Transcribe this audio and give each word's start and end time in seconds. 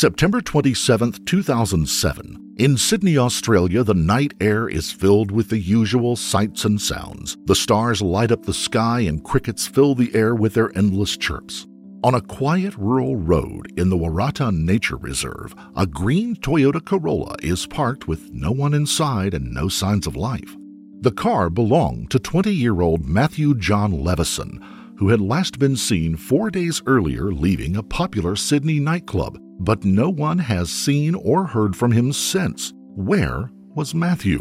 September 0.00 0.40
27, 0.40 1.10
2007. 1.26 2.54
In 2.56 2.76
Sydney, 2.76 3.18
Australia, 3.18 3.82
the 3.82 3.94
night 3.94 4.32
air 4.40 4.68
is 4.68 4.92
filled 4.92 5.32
with 5.32 5.48
the 5.48 5.58
usual 5.58 6.14
sights 6.14 6.64
and 6.64 6.80
sounds. 6.80 7.36
The 7.46 7.56
stars 7.56 8.00
light 8.00 8.30
up 8.30 8.44
the 8.44 8.54
sky 8.54 9.00
and 9.00 9.24
crickets 9.24 9.66
fill 9.66 9.96
the 9.96 10.14
air 10.14 10.36
with 10.36 10.54
their 10.54 10.70
endless 10.78 11.16
chirps. 11.16 11.66
On 12.04 12.14
a 12.14 12.20
quiet 12.20 12.76
rural 12.76 13.16
road 13.16 13.72
in 13.76 13.90
the 13.90 13.96
Waratah 13.96 14.56
Nature 14.56 14.98
Reserve, 14.98 15.52
a 15.74 15.84
green 15.84 16.36
Toyota 16.36 16.80
Corolla 16.84 17.34
is 17.42 17.66
parked 17.66 18.06
with 18.06 18.30
no 18.30 18.52
one 18.52 18.74
inside 18.74 19.34
and 19.34 19.52
no 19.52 19.66
signs 19.66 20.06
of 20.06 20.14
life. 20.14 20.56
The 21.00 21.10
car 21.10 21.50
belonged 21.50 22.12
to 22.12 22.20
20 22.20 22.54
year 22.54 22.82
old 22.82 23.04
Matthew 23.04 23.56
John 23.56 24.04
Leveson, 24.04 24.64
who 24.98 25.08
had 25.08 25.20
last 25.20 25.58
been 25.58 25.76
seen 25.76 26.16
four 26.16 26.52
days 26.52 26.82
earlier 26.86 27.32
leaving 27.32 27.74
a 27.74 27.82
popular 27.82 28.36
Sydney 28.36 28.78
nightclub, 28.78 29.40
but 29.58 29.84
no 29.84 30.08
one 30.08 30.38
has 30.38 30.70
seen 30.70 31.14
or 31.14 31.44
heard 31.44 31.76
from 31.76 31.92
him 31.92 32.12
since. 32.12 32.72
Where 32.94 33.50
was 33.74 33.94
Matthew? 33.94 34.38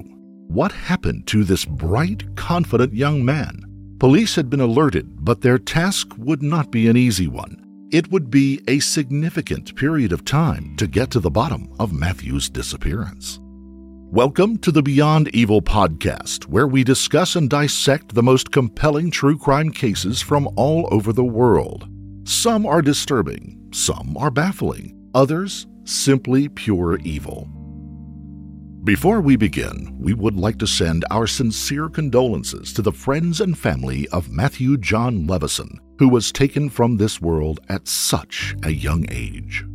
What 0.47 0.71
happened 0.71 1.27
to 1.27 1.43
this 1.43 1.65
bright, 1.65 2.23
confident 2.35 2.93
young 2.93 3.25
man? 3.25 3.63
Police 3.99 4.35
had 4.35 4.49
been 4.49 4.61
alerted, 4.61 5.25
but 5.25 5.41
their 5.41 5.57
task 5.57 6.07
would 6.17 6.43
not 6.43 6.71
be 6.71 6.87
an 6.87 6.95
easy 6.95 7.27
one. 7.27 7.63
It 7.91 8.11
would 8.11 8.29
be 8.29 8.61
a 8.67 8.79
significant 8.79 9.75
period 9.75 10.11
of 10.11 10.23
time 10.25 10.75
to 10.77 10.87
get 10.87 11.09
to 11.11 11.19
the 11.19 11.31
bottom 11.31 11.73
of 11.79 11.93
Matthew's 11.93 12.49
disappearance. 12.49 13.39
Welcome 14.09 14.57
to 14.59 14.71
the 14.71 14.81
Beyond 14.81 15.29
Evil 15.35 15.61
podcast, 15.61 16.45
where 16.45 16.67
we 16.67 16.83
discuss 16.83 17.35
and 17.35 17.49
dissect 17.49 18.15
the 18.15 18.23
most 18.23 18.51
compelling 18.51 19.11
true 19.11 19.37
crime 19.37 19.71
cases 19.71 20.21
from 20.21 20.47
all 20.55 20.87
over 20.91 21.11
the 21.11 21.25
world. 21.25 21.89
Some 22.23 22.65
are 22.65 22.81
disturbing, 22.81 23.69
some 23.73 24.15
are 24.17 24.31
baffling, 24.31 24.96
others 25.17 25.65
simply 25.83 26.47
pure 26.47 26.99
evil. 26.99 27.47
Before 28.83 29.19
we 29.19 29.35
begin, 29.35 29.97
we 29.99 30.13
would 30.13 30.35
like 30.35 30.59
to 30.59 30.67
send 30.67 31.05
our 31.09 31.25
sincere 31.25 31.89
condolences 31.89 32.71
to 32.73 32.83
the 32.83 32.91
friends 32.91 33.41
and 33.41 33.57
family 33.57 34.07
of 34.09 34.29
Matthew 34.29 34.77
John 34.77 35.25
Leveson, 35.25 35.79
who 35.97 36.07
was 36.07 36.31
taken 36.31 36.69
from 36.69 36.97
this 36.97 37.19
world 37.19 37.59
at 37.67 37.87
such 37.87 38.55
a 38.63 38.69
young 38.69 39.07
age. 39.09 39.65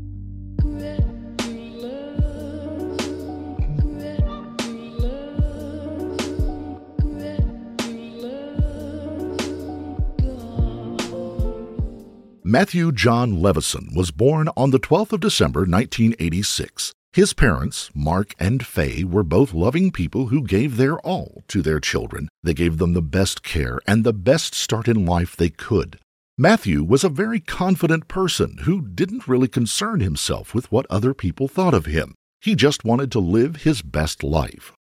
Matthew 12.53 12.92
John 12.92 13.41
Leveson 13.41 13.92
was 13.95 14.11
born 14.11 14.50
on 14.58 14.72
the 14.72 14.78
12th 14.78 15.14
of 15.14 15.20
December 15.20 15.61
1986. 15.61 16.92
His 17.14 17.33
parents, 17.33 17.89
Mark 17.95 18.34
and 18.39 18.67
Faye, 18.67 19.05
were 19.05 19.22
both 19.22 19.55
loving 19.55 19.91
people 19.91 20.27
who 20.27 20.47
gave 20.47 20.77
their 20.77 20.98
all 20.98 21.45
to 21.48 21.62
their 21.62 21.80
children. 21.80 22.28
They 22.42 22.53
gave 22.53 22.77
them 22.77 22.92
the 22.92 23.00
best 23.00 23.42
care 23.42 23.80
and 23.86 24.05
the 24.05 24.12
best 24.12 24.55
start 24.55 24.86
in 24.86 25.06
life 25.06 25.34
they 25.34 25.48
could. 25.48 25.98
Matthew 26.36 26.84
was 26.84 27.05
a 27.05 27.08
very 27.08 27.41
confident 27.41 28.06
person 28.06 28.58
who 28.64 28.83
didn't 28.83 29.27
really 29.27 29.48
concern 29.48 30.00
himself 30.00 30.55
with 30.55 30.70
what 30.70 30.84
other 30.91 31.14
people 31.14 31.48
thought 31.48 31.73
of 31.73 31.86
him. 31.86 32.14
He 32.42 32.55
just 32.55 32.84
wanted 32.84 33.11
to 33.12 33.19
live 33.19 33.62
his 33.62 33.80
best 33.80 34.23
life. 34.23 34.75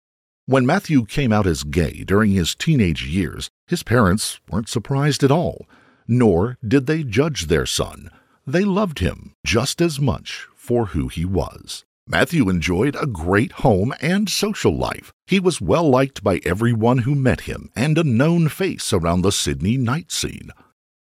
When 0.47 0.67
Matthew 0.67 1.05
came 1.05 1.33
out 1.33 1.47
as 1.47 1.63
gay 1.63 2.03
during 2.03 2.33
his 2.33 2.57
teenage 2.57 3.07
years, 3.07 3.49
his 3.69 3.85
parents 3.85 4.41
weren't 4.51 4.69
surprised 4.69 5.23
at 5.23 5.31
all 5.31 5.69
nor 6.11 6.59
did 6.67 6.87
they 6.87 7.03
judge 7.03 7.47
their 7.47 7.65
son. 7.65 8.11
They 8.47 8.65
loved 8.65 8.99
him 8.99 9.33
just 9.47 9.81
as 9.81 10.01
much 10.01 10.47
for 10.57 10.87
who 10.87 11.09
he 11.09 11.25
was. 11.25 11.85
Matthew 12.07 12.49
enjoyed 12.49 12.97
a 12.97 13.07
great 13.07 13.53
home 13.53 13.95
and 14.01 14.29
social 14.29 14.77
life. 14.77 15.13
He 15.29 15.39
was 15.39 15.61
well 15.61 15.89
liked 15.89 16.25
by 16.25 16.41
everyone 16.45 16.99
who 16.99 17.15
met 17.15 17.43
him 17.43 17.71
and 17.77 17.97
a 17.97 18.03
known 18.03 18.49
face 18.49 18.93
around 18.93 19.23
the 19.23 19.31
Sydney 19.31 19.77
night 19.77 20.11
scene. 20.11 20.51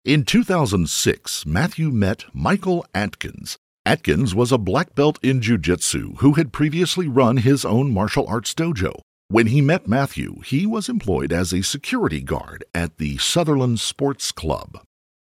In 0.05 0.25
2006, 0.25 1.45
Matthew 1.45 1.91
met 1.91 2.25
Michael 2.33 2.87
Atkins. 2.95 3.59
Atkins 3.85 4.35
was 4.35 4.53
a 4.53 4.59
black 4.59 4.95
belt 4.95 5.19
in 5.23 5.43
jiu-jitsu 5.43 6.15
who 6.19 6.35
had 6.35 6.53
previously 6.53 7.09
run 7.09 7.39
his 7.39 7.65
own 7.65 7.91
martial 7.91 8.27
arts 8.29 8.55
dojo. 8.55 9.01
When 9.29 9.49
he 9.49 9.61
met 9.61 9.89
Matthew, 9.89 10.41
he 10.41 10.67
was 10.67 10.89
employed 10.89 11.33
as 11.33 11.53
a 11.53 11.63
security 11.63 12.21
guard 12.21 12.65
at 12.75 12.99
the 12.99 13.19
Sutherland 13.19 13.81
Sports 13.81 14.33
Club. 14.33 14.81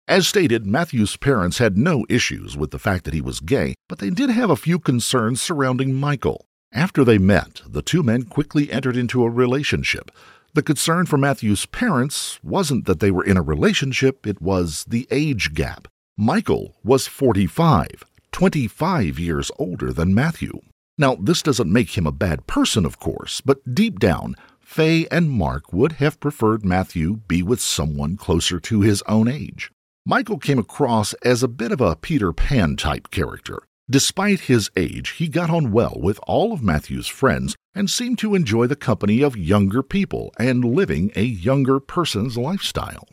As 0.07 0.29
stated, 0.29 0.67
Matthew's 0.67 1.17
parents 1.17 1.57
had 1.57 1.79
no 1.79 2.05
issues 2.11 2.59
with 2.59 2.73
the 2.73 2.79
fact 2.79 3.05
that 3.05 3.15
he 3.15 3.23
was 3.23 3.41
gay, 3.41 3.75
but 3.89 4.01
they 4.01 4.11
did 4.11 4.29
have 4.29 4.51
a 4.51 4.57
few 4.57 4.79
concerns 4.79 5.41
surrounding 5.41 5.95
Michael. 5.95 6.45
After 6.73 7.05
they 7.05 7.17
met, 7.17 7.63
the 7.67 7.81
two 7.81 8.03
men 8.03 8.25
quickly 8.25 8.71
entered 8.71 8.99
into 8.99 9.25
a 9.25 9.31
relationship. 9.31 10.11
The 10.53 10.63
concern 10.63 11.07
for 11.07 11.17
Matthew's 11.17 11.65
parents 11.65 12.39
wasn't 12.45 12.85
that 12.85 13.01
they 13.01 13.11
were 13.11 13.25
in 13.25 13.39
a 13.39 13.43
relationship, 13.43 14.27
it 14.27 14.43
was 14.43 14.85
the 14.87 15.09
age 15.11 15.55
gap. 15.55 15.89
Michael 16.19 16.77
was 16.85 17.07
45, 17.07 18.05
25 18.31 19.19
years 19.19 19.51
older 19.59 19.91
than 19.91 20.15
Matthew. 20.15 20.61
Now, 20.99 21.15
this 21.15 21.41
doesn't 21.41 21.73
make 21.73 21.97
him 21.97 22.07
a 22.07 22.13
bad 22.13 22.47
person, 22.47 22.85
of 22.85 23.01
course, 23.01 23.41
but 23.41 23.75
deep 23.75 23.99
down, 23.99 24.35
Faye 24.61 25.07
and 25.11 25.31
Mark 25.31 25.73
would 25.73 25.93
have 25.93 26.21
preferred 26.21 26.63
Matthew 26.63 27.21
be 27.27 27.43
with 27.43 27.61
someone 27.63 28.19
closer 28.19 28.61
to 28.61 28.83
his 28.83 29.03
own 29.09 29.29
age. 29.29 29.71
Michael 30.07 30.37
came 30.37 30.59
across 30.59 31.15
as 31.25 31.43
a 31.43 31.49
bit 31.49 31.73
of 31.73 31.81
a 31.81 31.97
Peter 31.97 32.31
Pan 32.31 32.77
type 32.77 33.11
character. 33.11 33.63
Despite 33.89 34.41
his 34.41 34.71
age, 34.77 35.13
he 35.13 35.29
got 35.29 35.49
on 35.49 35.73
well 35.73 35.97
with 35.97 36.21
all 36.27 36.53
of 36.53 36.63
Matthew's 36.63 37.07
friends 37.07 37.57
and 37.75 37.89
seemed 37.89 38.19
to 38.19 38.35
enjoy 38.35 38.67
the 38.67 38.77
company 38.77 39.23
of 39.23 39.35
younger 39.35 39.83
people 39.83 40.31
and 40.39 40.63
living 40.63 41.11
a 41.17 41.23
younger 41.23 41.81
person's 41.81 42.37
lifestyle. 42.37 43.09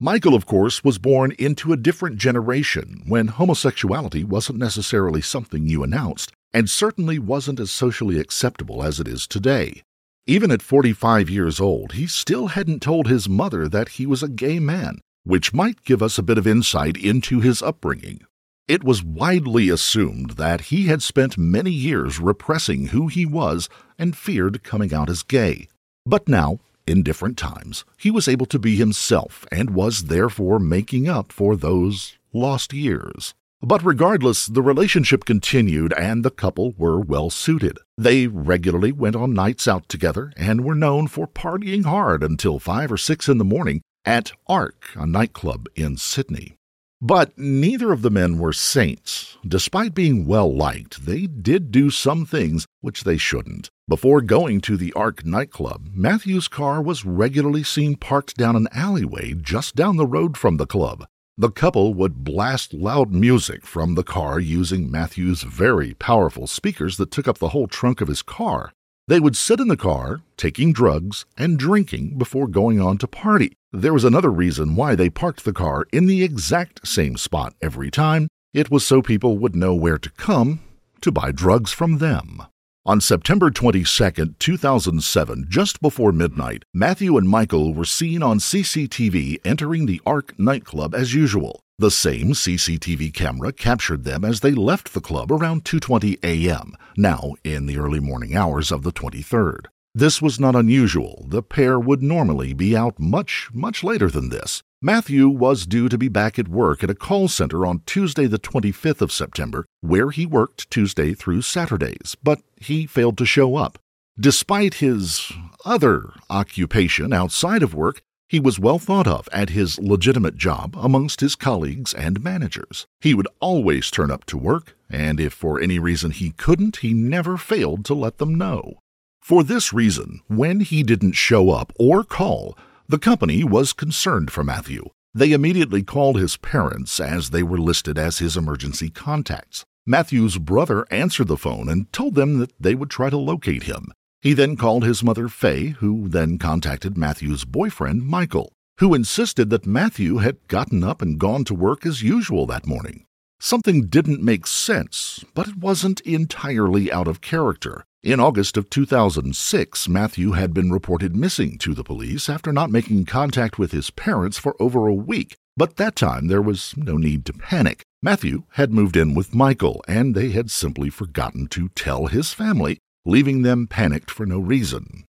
Michael, 0.00 0.34
of 0.34 0.46
course, 0.46 0.82
was 0.82 0.96
born 0.96 1.32
into 1.38 1.74
a 1.74 1.76
different 1.76 2.16
generation 2.16 3.02
when 3.06 3.28
homosexuality 3.28 4.24
wasn't 4.24 4.58
necessarily 4.58 5.20
something 5.20 5.66
you 5.66 5.82
announced 5.82 6.32
and 6.54 6.70
certainly 6.70 7.18
wasn't 7.18 7.60
as 7.60 7.70
socially 7.70 8.18
acceptable 8.18 8.82
as 8.82 8.98
it 8.98 9.06
is 9.06 9.26
today. 9.26 9.82
Even 10.26 10.50
at 10.50 10.62
45 10.62 11.28
years 11.28 11.60
old, 11.60 11.92
he 11.92 12.06
still 12.06 12.46
hadn't 12.46 12.80
told 12.80 13.08
his 13.08 13.28
mother 13.28 13.68
that 13.68 13.90
he 13.90 14.06
was 14.06 14.22
a 14.22 14.28
gay 14.28 14.58
man 14.58 15.00
which 15.24 15.54
might 15.54 15.84
give 15.84 16.02
us 16.02 16.18
a 16.18 16.22
bit 16.22 16.38
of 16.38 16.46
insight 16.46 16.96
into 16.96 17.40
his 17.40 17.62
upbringing. 17.62 18.20
It 18.66 18.84
was 18.84 19.02
widely 19.02 19.68
assumed 19.68 20.32
that 20.32 20.62
he 20.62 20.86
had 20.86 21.02
spent 21.02 21.36
many 21.36 21.70
years 21.70 22.18
repressing 22.18 22.88
who 22.88 23.08
he 23.08 23.26
was 23.26 23.68
and 23.98 24.16
feared 24.16 24.62
coming 24.62 24.94
out 24.94 25.10
as 25.10 25.22
gay. 25.22 25.68
But 26.06 26.28
now, 26.28 26.60
in 26.86 27.02
different 27.02 27.36
times, 27.36 27.84
he 27.98 28.10
was 28.10 28.28
able 28.28 28.46
to 28.46 28.58
be 28.58 28.76
himself 28.76 29.44
and 29.52 29.70
was 29.70 30.04
therefore 30.04 30.58
making 30.58 31.08
up 31.08 31.32
for 31.32 31.56
those 31.56 32.16
lost 32.32 32.72
years. 32.72 33.34
But 33.60 33.84
regardless, 33.84 34.46
the 34.46 34.62
relationship 34.62 35.24
continued 35.24 35.94
and 35.94 36.22
the 36.22 36.30
couple 36.30 36.74
were 36.76 37.00
well 37.00 37.30
suited. 37.30 37.78
They 37.96 38.26
regularly 38.26 38.92
went 38.92 39.16
on 39.16 39.32
nights 39.32 39.66
out 39.66 39.88
together 39.88 40.32
and 40.36 40.64
were 40.64 40.74
known 40.74 41.06
for 41.08 41.26
partying 41.26 41.84
hard 41.84 42.22
until 42.22 42.58
five 42.58 42.92
or 42.92 42.98
six 42.98 43.28
in 43.28 43.38
the 43.38 43.44
morning 43.44 43.80
at 44.04 44.32
ARQ, 44.48 44.96
a 44.96 45.06
nightclub 45.06 45.68
in 45.74 45.96
Sydney. 45.96 46.56
But 47.00 47.36
neither 47.36 47.92
of 47.92 48.02
the 48.02 48.10
men 48.10 48.38
were 48.38 48.52
saints. 48.52 49.36
Despite 49.46 49.94
being 49.94 50.26
well 50.26 50.54
liked, 50.54 51.04
they 51.04 51.26
did 51.26 51.70
do 51.70 51.90
some 51.90 52.24
things 52.24 52.66
which 52.80 53.04
they 53.04 53.18
shouldn't. 53.18 53.68
Before 53.86 54.22
going 54.22 54.62
to 54.62 54.78
the 54.78 54.92
ARQ 54.92 55.24
nightclub, 55.26 55.90
Matthew's 55.92 56.48
car 56.48 56.80
was 56.80 57.04
regularly 57.04 57.62
seen 57.62 57.96
parked 57.96 58.36
down 58.36 58.56
an 58.56 58.68
alleyway 58.72 59.34
just 59.34 59.76
down 59.76 59.96
the 59.96 60.06
road 60.06 60.38
from 60.38 60.56
the 60.56 60.66
club. 60.66 61.04
The 61.36 61.50
couple 61.50 61.92
would 61.94 62.24
blast 62.24 62.72
loud 62.72 63.12
music 63.12 63.66
from 63.66 63.96
the 63.96 64.04
car 64.04 64.38
using 64.38 64.90
Matthew's 64.90 65.42
very 65.42 65.92
powerful 65.94 66.46
speakers 66.46 66.96
that 66.96 67.10
took 67.10 67.28
up 67.28 67.38
the 67.38 67.48
whole 67.48 67.66
trunk 67.66 68.00
of 68.00 68.08
his 68.08 68.22
car. 68.22 68.72
They 69.08 69.20
would 69.20 69.36
sit 69.36 69.60
in 69.60 69.68
the 69.68 69.76
car, 69.76 70.22
taking 70.38 70.72
drugs 70.72 71.26
and 71.36 71.58
drinking 71.58 72.16
before 72.16 72.46
going 72.46 72.80
on 72.80 72.96
to 72.98 73.06
party. 73.06 73.52
There 73.76 73.92
was 73.92 74.04
another 74.04 74.30
reason 74.30 74.76
why 74.76 74.94
they 74.94 75.10
parked 75.10 75.44
the 75.44 75.52
car 75.52 75.84
in 75.92 76.06
the 76.06 76.22
exact 76.22 76.86
same 76.86 77.16
spot 77.16 77.54
every 77.60 77.90
time. 77.90 78.28
It 78.52 78.70
was 78.70 78.86
so 78.86 79.02
people 79.02 79.36
would 79.38 79.56
know 79.56 79.74
where 79.74 79.98
to 79.98 80.10
come 80.10 80.60
to 81.00 81.10
buy 81.10 81.32
drugs 81.32 81.72
from 81.72 81.98
them. 81.98 82.40
On 82.86 83.00
September 83.00 83.50
22, 83.50 84.36
2007, 84.38 85.46
just 85.48 85.82
before 85.82 86.12
midnight, 86.12 86.62
Matthew 86.72 87.16
and 87.16 87.28
Michael 87.28 87.74
were 87.74 87.84
seen 87.84 88.22
on 88.22 88.38
CCTV 88.38 89.38
entering 89.44 89.86
the 89.86 90.00
ARQ 90.06 90.38
nightclub 90.38 90.94
as 90.94 91.12
usual. 91.12 91.58
The 91.80 91.90
same 91.90 92.28
CCTV 92.28 93.12
camera 93.12 93.52
captured 93.52 94.04
them 94.04 94.24
as 94.24 94.38
they 94.38 94.52
left 94.52 94.94
the 94.94 95.00
club 95.00 95.32
around 95.32 95.64
2:20 95.64 96.20
a.m., 96.22 96.76
now 96.96 97.34
in 97.42 97.66
the 97.66 97.78
early 97.78 97.98
morning 97.98 98.36
hours 98.36 98.70
of 98.70 98.84
the 98.84 98.92
23rd. 98.92 99.66
This 99.96 100.20
was 100.20 100.40
not 100.40 100.56
unusual. 100.56 101.24
The 101.28 101.40
pair 101.40 101.78
would 101.78 102.02
normally 102.02 102.52
be 102.52 102.76
out 102.76 102.98
much, 102.98 103.48
much 103.52 103.84
later 103.84 104.10
than 104.10 104.28
this. 104.28 104.60
Matthew 104.82 105.28
was 105.28 105.66
due 105.66 105.88
to 105.88 105.96
be 105.96 106.08
back 106.08 106.36
at 106.36 106.48
work 106.48 106.82
at 106.82 106.90
a 106.90 106.96
call 106.96 107.28
center 107.28 107.64
on 107.64 107.82
Tuesday, 107.86 108.26
the 108.26 108.40
25th 108.40 109.00
of 109.00 109.12
September, 109.12 109.64
where 109.82 110.10
he 110.10 110.26
worked 110.26 110.68
Tuesday 110.68 111.14
through 111.14 111.42
Saturdays, 111.42 112.16
but 112.24 112.42
he 112.56 112.86
failed 112.86 113.16
to 113.18 113.24
show 113.24 113.54
up. 113.54 113.78
Despite 114.18 114.74
his 114.74 115.30
other 115.64 116.10
occupation 116.28 117.12
outside 117.12 117.62
of 117.62 117.72
work, 117.72 118.02
he 118.28 118.40
was 118.40 118.58
well 118.58 118.80
thought 118.80 119.06
of 119.06 119.28
at 119.32 119.50
his 119.50 119.78
legitimate 119.78 120.36
job 120.36 120.74
amongst 120.76 121.20
his 121.20 121.36
colleagues 121.36 121.94
and 121.94 122.22
managers. 122.22 122.86
He 123.00 123.14
would 123.14 123.28
always 123.38 123.92
turn 123.92 124.10
up 124.10 124.24
to 124.24 124.36
work, 124.36 124.76
and 124.90 125.20
if 125.20 125.32
for 125.32 125.60
any 125.60 125.78
reason 125.78 126.10
he 126.10 126.32
couldn't, 126.32 126.78
he 126.78 126.92
never 126.92 127.36
failed 127.36 127.84
to 127.84 127.94
let 127.94 128.18
them 128.18 128.34
know. 128.34 128.80
For 129.24 129.42
this 129.42 129.72
reason, 129.72 130.20
when 130.26 130.60
he 130.60 130.82
didn't 130.82 131.12
show 131.12 131.48
up 131.48 131.72
or 131.78 132.04
call, 132.04 132.58
the 132.86 132.98
company 132.98 133.42
was 133.42 133.72
concerned 133.72 134.30
for 134.30 134.44
Matthew. 134.44 134.90
They 135.14 135.32
immediately 135.32 135.82
called 135.82 136.18
his 136.18 136.36
parents 136.36 137.00
as 137.00 137.30
they 137.30 137.42
were 137.42 137.56
listed 137.56 137.96
as 137.96 138.18
his 138.18 138.36
emergency 138.36 138.90
contacts. 138.90 139.64
Matthew's 139.86 140.36
brother 140.36 140.86
answered 140.90 141.28
the 141.28 141.38
phone 141.38 141.70
and 141.70 141.90
told 141.90 142.16
them 142.16 142.38
that 142.38 142.52
they 142.60 142.74
would 142.74 142.90
try 142.90 143.08
to 143.08 143.16
locate 143.16 143.62
him. 143.62 143.92
He 144.20 144.34
then 144.34 144.58
called 144.58 144.84
his 144.84 145.02
mother, 145.02 145.28
Faye, 145.30 145.68
who 145.68 146.06
then 146.06 146.36
contacted 146.36 146.98
Matthew's 146.98 147.46
boyfriend, 147.46 148.02
Michael, 148.06 148.52
who 148.78 148.92
insisted 148.92 149.48
that 149.48 149.64
Matthew 149.64 150.18
had 150.18 150.36
gotten 150.48 150.84
up 150.84 151.00
and 151.00 151.18
gone 151.18 151.44
to 151.44 151.54
work 151.54 151.86
as 151.86 152.02
usual 152.02 152.44
that 152.48 152.66
morning. 152.66 153.06
Something 153.40 153.86
didn't 153.86 154.22
make 154.22 154.46
sense, 154.46 155.24
but 155.32 155.48
it 155.48 155.56
wasn't 155.56 156.02
entirely 156.02 156.92
out 156.92 157.08
of 157.08 157.22
character. 157.22 157.86
In 158.04 158.20
August 158.20 158.58
of 158.58 158.68
2006, 158.68 159.88
Matthew 159.88 160.32
had 160.32 160.52
been 160.52 160.70
reported 160.70 161.16
missing 161.16 161.56
to 161.56 161.72
the 161.72 161.82
police 161.82 162.28
after 162.28 162.52
not 162.52 162.70
making 162.70 163.06
contact 163.06 163.58
with 163.58 163.72
his 163.72 163.88
parents 163.88 164.36
for 164.36 164.54
over 164.60 164.86
a 164.86 164.92
week, 164.92 165.36
but 165.56 165.76
that 165.76 165.96
time 165.96 166.26
there 166.26 166.42
was 166.42 166.76
no 166.76 166.98
need 166.98 167.24
to 167.24 167.32
panic. 167.32 167.82
Matthew 168.02 168.42
had 168.50 168.74
moved 168.74 168.98
in 168.98 169.14
with 169.14 169.34
Michael, 169.34 169.82
and 169.88 170.14
they 170.14 170.32
had 170.32 170.50
simply 170.50 170.90
forgotten 170.90 171.46
to 171.46 171.70
tell 171.70 172.08
his 172.08 172.34
family, 172.34 172.76
leaving 173.06 173.40
them 173.40 173.66
panicked 173.66 174.10
for 174.10 174.26
no 174.26 174.38
reason. 174.38 175.06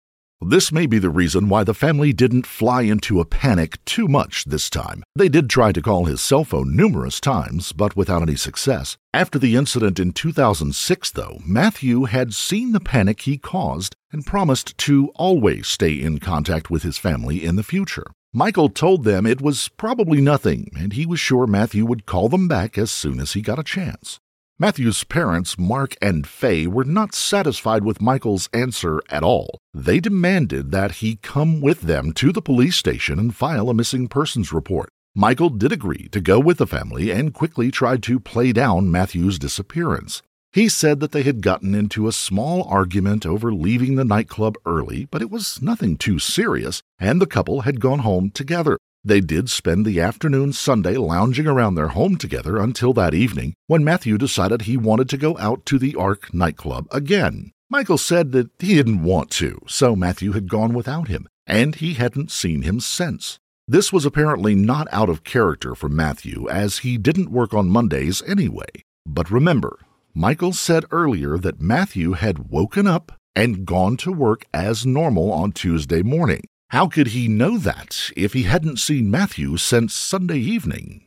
This 0.42 0.72
may 0.72 0.86
be 0.86 0.98
the 0.98 1.10
reason 1.10 1.50
why 1.50 1.64
the 1.64 1.74
family 1.74 2.14
didn't 2.14 2.46
fly 2.46 2.80
into 2.82 3.20
a 3.20 3.26
panic 3.26 3.84
too 3.84 4.08
much 4.08 4.46
this 4.46 4.70
time. 4.70 5.04
They 5.14 5.28
did 5.28 5.50
try 5.50 5.70
to 5.72 5.82
call 5.82 6.06
his 6.06 6.22
cell 6.22 6.44
phone 6.44 6.74
numerous 6.74 7.20
times, 7.20 7.72
but 7.72 7.94
without 7.94 8.22
any 8.22 8.36
success. 8.36 8.96
After 9.12 9.38
the 9.38 9.54
incident 9.54 10.00
in 10.00 10.12
2006, 10.12 11.10
though, 11.10 11.40
Matthew 11.44 12.04
had 12.04 12.32
seen 12.32 12.72
the 12.72 12.80
panic 12.80 13.20
he 13.20 13.36
caused 13.36 13.94
and 14.12 14.24
promised 14.24 14.78
to 14.78 15.08
always 15.14 15.68
stay 15.68 15.92
in 15.92 16.20
contact 16.20 16.70
with 16.70 16.84
his 16.84 16.96
family 16.96 17.44
in 17.44 17.56
the 17.56 17.62
future. 17.62 18.06
Michael 18.32 18.70
told 18.70 19.04
them 19.04 19.26
it 19.26 19.42
was 19.42 19.68
probably 19.68 20.22
nothing, 20.22 20.70
and 20.74 20.94
he 20.94 21.04
was 21.04 21.20
sure 21.20 21.46
Matthew 21.46 21.84
would 21.84 22.06
call 22.06 22.30
them 22.30 22.48
back 22.48 22.78
as 22.78 22.90
soon 22.90 23.20
as 23.20 23.34
he 23.34 23.42
got 23.42 23.58
a 23.58 23.62
chance. 23.64 24.20
Matthew's 24.60 25.04
parents, 25.04 25.58
Mark 25.58 25.96
and 26.02 26.26
Faye, 26.26 26.66
were 26.66 26.84
not 26.84 27.14
satisfied 27.14 27.82
with 27.82 28.02
Michael's 28.02 28.50
answer 28.52 29.00
at 29.08 29.22
all. 29.22 29.58
They 29.72 30.00
demanded 30.00 30.70
that 30.70 30.96
he 30.96 31.16
come 31.16 31.62
with 31.62 31.80
them 31.80 32.12
to 32.20 32.30
the 32.30 32.42
police 32.42 32.76
station 32.76 33.18
and 33.18 33.34
file 33.34 33.70
a 33.70 33.74
missing 33.74 34.06
persons 34.06 34.52
report. 34.52 34.90
Michael 35.14 35.48
did 35.48 35.72
agree 35.72 36.08
to 36.08 36.20
go 36.20 36.38
with 36.38 36.58
the 36.58 36.66
family 36.66 37.10
and 37.10 37.32
quickly 37.32 37.70
tried 37.70 38.02
to 38.02 38.20
play 38.20 38.52
down 38.52 38.90
Matthew's 38.90 39.38
disappearance. 39.38 40.20
He 40.52 40.68
said 40.68 41.00
that 41.00 41.12
they 41.12 41.22
had 41.22 41.40
gotten 41.40 41.74
into 41.74 42.06
a 42.06 42.12
small 42.12 42.64
argument 42.64 43.24
over 43.24 43.54
leaving 43.54 43.94
the 43.94 44.04
nightclub 44.04 44.56
early, 44.66 45.06
but 45.06 45.22
it 45.22 45.30
was 45.30 45.62
nothing 45.62 45.96
too 45.96 46.18
serious, 46.18 46.82
and 46.98 47.18
the 47.18 47.26
couple 47.26 47.62
had 47.62 47.80
gone 47.80 48.00
home 48.00 48.30
together. 48.30 48.76
They 49.02 49.20
did 49.20 49.48
spend 49.48 49.86
the 49.86 50.00
afternoon 50.00 50.52
Sunday 50.52 50.96
lounging 50.96 51.46
around 51.46 51.74
their 51.74 51.88
home 51.88 52.16
together 52.16 52.58
until 52.58 52.92
that 52.94 53.14
evening 53.14 53.54
when 53.66 53.82
Matthew 53.82 54.18
decided 54.18 54.62
he 54.62 54.76
wanted 54.76 55.08
to 55.08 55.16
go 55.16 55.38
out 55.38 55.64
to 55.66 55.78
the 55.78 55.94
ARQ 55.94 56.34
nightclub 56.34 56.86
again. 56.90 57.52
Michael 57.70 57.96
said 57.96 58.32
that 58.32 58.50
he 58.58 58.74
didn't 58.74 59.02
want 59.02 59.30
to, 59.30 59.62
so 59.66 59.96
Matthew 59.96 60.32
had 60.32 60.50
gone 60.50 60.74
without 60.74 61.08
him, 61.08 61.28
and 61.46 61.76
he 61.76 61.94
hadn't 61.94 62.30
seen 62.30 62.62
him 62.62 62.78
since. 62.78 63.38
This 63.66 63.90
was 63.90 64.04
apparently 64.04 64.54
not 64.54 64.86
out 64.92 65.08
of 65.08 65.24
character 65.24 65.74
for 65.74 65.88
Matthew, 65.88 66.48
as 66.50 66.78
he 66.78 66.98
didn't 66.98 67.30
work 67.30 67.54
on 67.54 67.70
Mondays 67.70 68.20
anyway. 68.26 68.84
But 69.06 69.30
remember, 69.30 69.78
Michael 70.12 70.52
said 70.52 70.84
earlier 70.90 71.38
that 71.38 71.60
Matthew 71.60 72.12
had 72.12 72.50
woken 72.50 72.86
up 72.86 73.12
and 73.34 73.64
gone 73.64 73.96
to 73.98 74.12
work 74.12 74.44
as 74.52 74.84
normal 74.84 75.32
on 75.32 75.52
Tuesday 75.52 76.02
morning. 76.02 76.42
How 76.70 76.86
could 76.86 77.08
he 77.08 77.26
know 77.26 77.58
that 77.58 78.12
if 78.16 78.32
he 78.32 78.44
hadn't 78.44 78.78
seen 78.78 79.10
Matthew 79.10 79.56
since 79.56 79.92
Sunday 79.92 80.38
evening? 80.38 81.02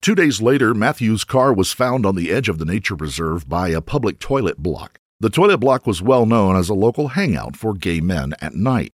Two 0.00 0.14
days 0.14 0.40
later, 0.40 0.72
Matthew's 0.72 1.24
car 1.24 1.52
was 1.52 1.74
found 1.74 2.06
on 2.06 2.14
the 2.14 2.30
edge 2.30 2.48
of 2.48 2.56
the 2.56 2.64
nature 2.64 2.94
reserve 2.94 3.46
by 3.46 3.68
a 3.68 3.82
public 3.82 4.18
toilet 4.18 4.62
block. 4.62 4.96
The 5.20 5.28
toilet 5.28 5.58
block 5.58 5.86
was 5.86 6.00
well 6.00 6.24
known 6.24 6.56
as 6.56 6.70
a 6.70 6.74
local 6.74 7.08
hangout 7.08 7.54
for 7.54 7.74
gay 7.74 8.00
men 8.00 8.32
at 8.40 8.54
night. 8.54 8.92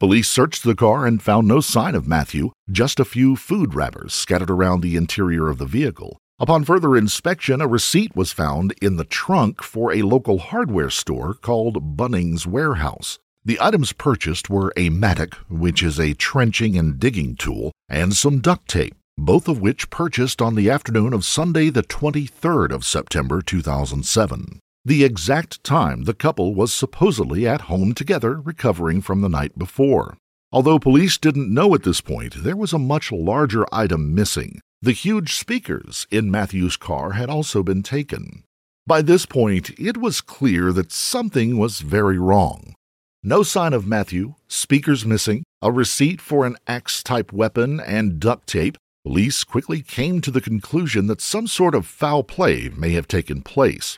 Police 0.00 0.28
searched 0.28 0.64
the 0.64 0.74
car 0.74 1.06
and 1.06 1.22
found 1.22 1.46
no 1.46 1.60
sign 1.60 1.94
of 1.94 2.08
Matthew, 2.08 2.50
just 2.68 2.98
a 2.98 3.04
few 3.04 3.36
food 3.36 3.76
wrappers 3.76 4.12
scattered 4.12 4.50
around 4.50 4.80
the 4.80 4.96
interior 4.96 5.48
of 5.48 5.58
the 5.58 5.64
vehicle. 5.64 6.18
Upon 6.40 6.64
further 6.64 6.96
inspection, 6.96 7.60
a 7.60 7.68
receipt 7.68 8.16
was 8.16 8.32
found 8.32 8.74
in 8.82 8.96
the 8.96 9.04
trunk 9.04 9.62
for 9.62 9.92
a 9.92 10.02
local 10.02 10.38
hardware 10.38 10.90
store 10.90 11.34
called 11.34 11.96
Bunnings 11.96 12.48
Warehouse. 12.48 13.20
The 13.44 13.58
items 13.60 13.92
purchased 13.92 14.48
were 14.48 14.72
a 14.76 14.88
mattock, 14.88 15.34
which 15.48 15.82
is 15.82 15.98
a 15.98 16.14
trenching 16.14 16.78
and 16.78 17.00
digging 17.00 17.34
tool, 17.34 17.72
and 17.88 18.14
some 18.14 18.38
duct 18.38 18.68
tape, 18.68 18.94
both 19.18 19.48
of 19.48 19.60
which 19.60 19.90
purchased 19.90 20.40
on 20.40 20.54
the 20.54 20.70
afternoon 20.70 21.12
of 21.12 21.24
Sunday, 21.24 21.68
the 21.68 21.82
23rd 21.82 22.70
of 22.70 22.84
September 22.84 23.42
2007. 23.42 24.60
The 24.84 25.02
exact 25.02 25.64
time 25.64 26.04
the 26.04 26.14
couple 26.14 26.54
was 26.54 26.72
supposedly 26.72 27.44
at 27.46 27.62
home 27.62 27.94
together 27.94 28.40
recovering 28.40 29.00
from 29.00 29.22
the 29.22 29.28
night 29.28 29.58
before. 29.58 30.16
Although 30.52 30.78
police 30.78 31.18
didn't 31.18 31.52
know 31.52 31.74
at 31.74 31.82
this 31.82 32.00
point, 32.00 32.44
there 32.44 32.56
was 32.56 32.72
a 32.72 32.78
much 32.78 33.10
larger 33.10 33.66
item 33.72 34.14
missing. 34.14 34.60
The 34.82 34.92
huge 34.92 35.34
speakers 35.34 36.06
in 36.12 36.30
Matthew's 36.30 36.76
car 36.76 37.12
had 37.12 37.28
also 37.28 37.64
been 37.64 37.82
taken. 37.82 38.44
By 38.86 39.02
this 39.02 39.26
point, 39.26 39.70
it 39.80 39.96
was 39.96 40.20
clear 40.20 40.72
that 40.72 40.92
something 40.92 41.58
was 41.58 41.80
very 41.80 42.18
wrong. 42.18 42.74
No 43.24 43.44
sign 43.44 43.72
of 43.72 43.86
Matthew, 43.86 44.34
speakers 44.48 45.06
missing, 45.06 45.44
a 45.62 45.70
receipt 45.70 46.20
for 46.20 46.44
an 46.44 46.56
axe 46.66 47.04
type 47.04 47.32
weapon, 47.32 47.78
and 47.78 48.18
duct 48.18 48.48
tape. 48.48 48.76
Police 49.04 49.44
quickly 49.44 49.80
came 49.80 50.20
to 50.22 50.32
the 50.32 50.40
conclusion 50.40 51.06
that 51.06 51.20
some 51.20 51.46
sort 51.46 51.76
of 51.76 51.86
foul 51.86 52.24
play 52.24 52.68
may 52.76 52.90
have 52.94 53.06
taken 53.06 53.40
place. 53.40 53.96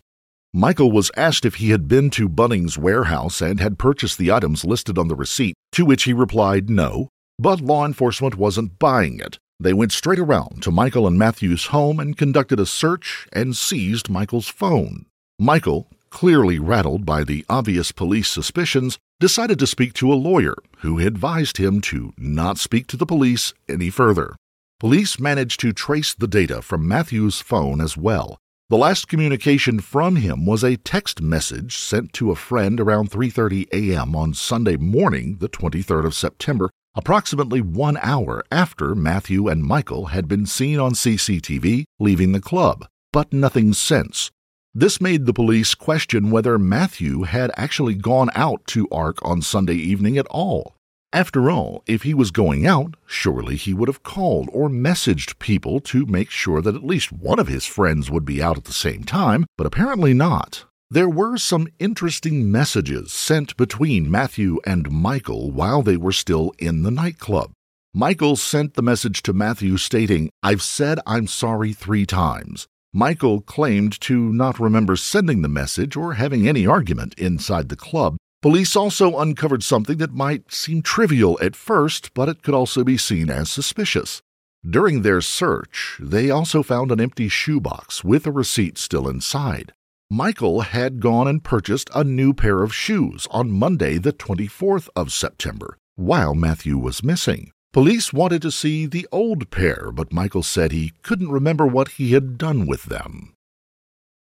Michael 0.52 0.92
was 0.92 1.10
asked 1.16 1.46
if 1.46 1.54
he 1.54 1.70
had 1.70 1.88
been 1.88 2.10
to 2.10 2.28
Bunnings' 2.28 2.76
warehouse 2.76 3.40
and 3.40 3.60
had 3.60 3.78
purchased 3.78 4.18
the 4.18 4.30
items 4.30 4.62
listed 4.62 4.98
on 4.98 5.08
the 5.08 5.16
receipt, 5.16 5.54
to 5.72 5.86
which 5.86 6.02
he 6.02 6.12
replied 6.12 6.68
no, 6.68 7.08
but 7.38 7.62
law 7.62 7.86
enforcement 7.86 8.34
wasn't 8.34 8.78
buying 8.78 9.20
it. 9.20 9.38
They 9.58 9.72
went 9.72 9.92
straight 9.92 10.18
around 10.18 10.62
to 10.64 10.70
Michael 10.70 11.06
and 11.06 11.18
Matthew's 11.18 11.66
home 11.66 11.98
and 11.98 12.14
conducted 12.14 12.60
a 12.60 12.66
search 12.66 13.26
and 13.32 13.56
seized 13.56 14.10
Michael's 14.10 14.48
phone. 14.48 15.06
Michael, 15.38 15.88
clearly 16.10 16.58
rattled 16.58 17.06
by 17.06 17.24
the 17.24 17.44
obvious 17.48 17.90
police 17.90 18.28
suspicions, 18.28 18.98
decided 19.20 19.58
to 19.58 19.66
speak 19.66 19.92
to 19.94 20.12
a 20.12 20.14
lawyer 20.14 20.54
who 20.78 20.98
advised 20.98 21.56
him 21.56 21.80
to 21.80 22.12
not 22.18 22.58
speak 22.58 22.86
to 22.88 22.96
the 22.96 23.06
police 23.06 23.52
any 23.68 23.90
further. 23.90 24.36
Police 24.80 25.20
managed 25.20 25.60
to 25.60 25.72
trace 25.72 26.14
the 26.14 26.28
data 26.28 26.60
from 26.60 26.86
Matthew's 26.86 27.40
phone 27.40 27.80
as 27.80 27.96
well. 27.96 28.38
The 28.70 28.76
last 28.78 29.08
communication 29.08 29.80
from 29.80 30.16
him 30.16 30.46
was 30.46 30.64
a 30.64 30.76
text 30.76 31.20
message 31.20 31.76
sent 31.76 32.12
to 32.14 32.30
a 32.30 32.36
friend 32.36 32.80
around 32.80 33.10
3:30 33.10 33.68
a.m. 33.72 34.16
on 34.16 34.34
Sunday 34.34 34.76
morning, 34.76 35.36
the 35.38 35.48
23rd 35.48 36.06
of 36.06 36.14
September, 36.14 36.70
approximately 36.94 37.60
1 37.60 37.98
hour 37.98 38.42
after 38.50 38.94
Matthew 38.94 39.48
and 39.48 39.62
Michael 39.62 40.06
had 40.06 40.26
been 40.26 40.46
seen 40.46 40.80
on 40.80 40.94
CCTV 40.94 41.84
leaving 42.00 42.32
the 42.32 42.40
club, 42.40 42.86
but 43.12 43.32
nothing 43.32 43.74
since. 43.74 44.30
This 44.76 45.00
made 45.00 45.24
the 45.24 45.32
police 45.32 45.72
question 45.76 46.32
whether 46.32 46.58
Matthew 46.58 47.22
had 47.22 47.52
actually 47.56 47.94
gone 47.94 48.28
out 48.34 48.66
to 48.66 48.88
ARQ 48.88 49.18
on 49.22 49.40
Sunday 49.40 49.76
evening 49.76 50.18
at 50.18 50.26
all. 50.26 50.74
After 51.12 51.48
all, 51.48 51.84
if 51.86 52.02
he 52.02 52.12
was 52.12 52.32
going 52.32 52.66
out, 52.66 52.96
surely 53.06 53.54
he 53.54 53.72
would 53.72 53.86
have 53.86 54.02
called 54.02 54.48
or 54.52 54.68
messaged 54.68 55.38
people 55.38 55.78
to 55.78 56.06
make 56.06 56.28
sure 56.28 56.60
that 56.60 56.74
at 56.74 56.82
least 56.82 57.12
one 57.12 57.38
of 57.38 57.46
his 57.46 57.64
friends 57.64 58.10
would 58.10 58.24
be 58.24 58.42
out 58.42 58.58
at 58.58 58.64
the 58.64 58.72
same 58.72 59.04
time, 59.04 59.46
but 59.56 59.64
apparently 59.64 60.12
not. 60.12 60.64
There 60.90 61.08
were 61.08 61.36
some 61.36 61.68
interesting 61.78 62.50
messages 62.50 63.12
sent 63.12 63.56
between 63.56 64.10
Matthew 64.10 64.58
and 64.66 64.90
Michael 64.90 65.52
while 65.52 65.82
they 65.82 65.96
were 65.96 66.10
still 66.10 66.52
in 66.58 66.82
the 66.82 66.90
nightclub. 66.90 67.52
Michael 67.94 68.34
sent 68.34 68.74
the 68.74 68.82
message 68.82 69.22
to 69.22 69.32
Matthew 69.32 69.76
stating, 69.76 70.30
I've 70.42 70.62
said 70.62 70.98
I'm 71.06 71.28
sorry 71.28 71.72
three 71.72 72.06
times. 72.06 72.66
Michael 72.96 73.40
claimed 73.40 74.00
to 74.02 74.32
not 74.32 74.60
remember 74.60 74.94
sending 74.94 75.42
the 75.42 75.48
message 75.48 75.96
or 75.96 76.14
having 76.14 76.46
any 76.46 76.64
argument 76.64 77.12
inside 77.18 77.68
the 77.68 77.74
club. 77.74 78.16
Police 78.40 78.76
also 78.76 79.18
uncovered 79.18 79.64
something 79.64 79.98
that 79.98 80.12
might 80.12 80.52
seem 80.52 80.80
trivial 80.80 81.36
at 81.42 81.56
first, 81.56 82.14
but 82.14 82.28
it 82.28 82.44
could 82.44 82.54
also 82.54 82.84
be 82.84 82.96
seen 82.96 83.30
as 83.30 83.50
suspicious. 83.50 84.22
During 84.64 85.02
their 85.02 85.20
search, 85.20 85.98
they 86.00 86.30
also 86.30 86.62
found 86.62 86.92
an 86.92 87.00
empty 87.00 87.28
shoebox 87.28 88.04
with 88.04 88.28
a 88.28 88.32
receipt 88.32 88.78
still 88.78 89.08
inside. 89.08 89.72
Michael 90.08 90.60
had 90.60 91.00
gone 91.00 91.26
and 91.26 91.42
purchased 91.42 91.90
a 91.96 92.04
new 92.04 92.32
pair 92.32 92.62
of 92.62 92.72
shoes 92.72 93.26
on 93.32 93.50
Monday, 93.50 93.98
the 93.98 94.12
24th 94.12 94.88
of 94.94 95.12
September, 95.12 95.76
while 95.96 96.36
Matthew 96.36 96.78
was 96.78 97.02
missing. 97.02 97.50
Police 97.74 98.12
wanted 98.12 98.40
to 98.42 98.52
see 98.52 98.86
the 98.86 99.04
old 99.10 99.50
pair, 99.50 99.90
but 99.92 100.12
Michael 100.12 100.44
said 100.44 100.70
he 100.70 100.92
couldn't 101.02 101.32
remember 101.32 101.66
what 101.66 101.88
he 101.98 102.12
had 102.12 102.38
done 102.38 102.66
with 102.66 102.84
them. 102.84 103.34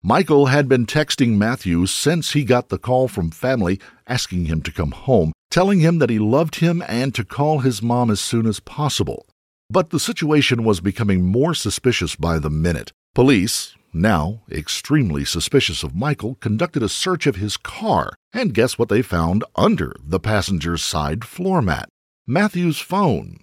Michael 0.04 0.48
had 0.48 0.68
been 0.68 0.86
texting 0.86 1.38
Matthew 1.38 1.86
since 1.86 2.34
he 2.34 2.44
got 2.44 2.68
the 2.68 2.78
call 2.78 3.08
from 3.08 3.32
family 3.32 3.80
asking 4.06 4.48
him 4.48 4.62
to 4.64 4.74
come 4.74 4.92
home, 4.92 5.32
telling 5.50 5.80
him 5.80 6.00
that 6.00 6.10
he 6.10 6.20
loved 6.20 6.56
him 6.56 6.84
and 6.86 7.16
to 7.16 7.24
call 7.24 7.60
his 7.60 7.82
mom 7.82 8.12
as 8.12 8.20
soon 8.20 8.46
as 8.46 8.60
possible. 8.60 9.26
But 9.70 9.92
the 9.92 10.02
situation 10.02 10.66
was 10.66 10.82
becoming 10.82 11.24
more 11.24 11.54
suspicious 11.54 12.18
by 12.18 12.40
the 12.40 12.50
minute. 12.50 12.92
Police, 13.16 13.74
now 13.94 14.42
extremely 14.52 15.24
suspicious 15.24 15.82
of 15.82 15.96
Michael, 15.96 16.36
conducted 16.42 16.84
a 16.84 16.90
search 16.90 17.26
of 17.26 17.38
his 17.38 17.56
car, 17.56 18.12
and 18.34 18.54
guess 18.54 18.78
what 18.78 18.90
they 18.90 19.02
found 19.02 19.46
under 19.56 19.96
the 20.04 20.20
passenger's 20.20 20.84
side 20.84 21.24
floor 21.24 21.62
mat? 21.62 21.88
Matthew's 22.32 22.78
phone. 22.78 23.40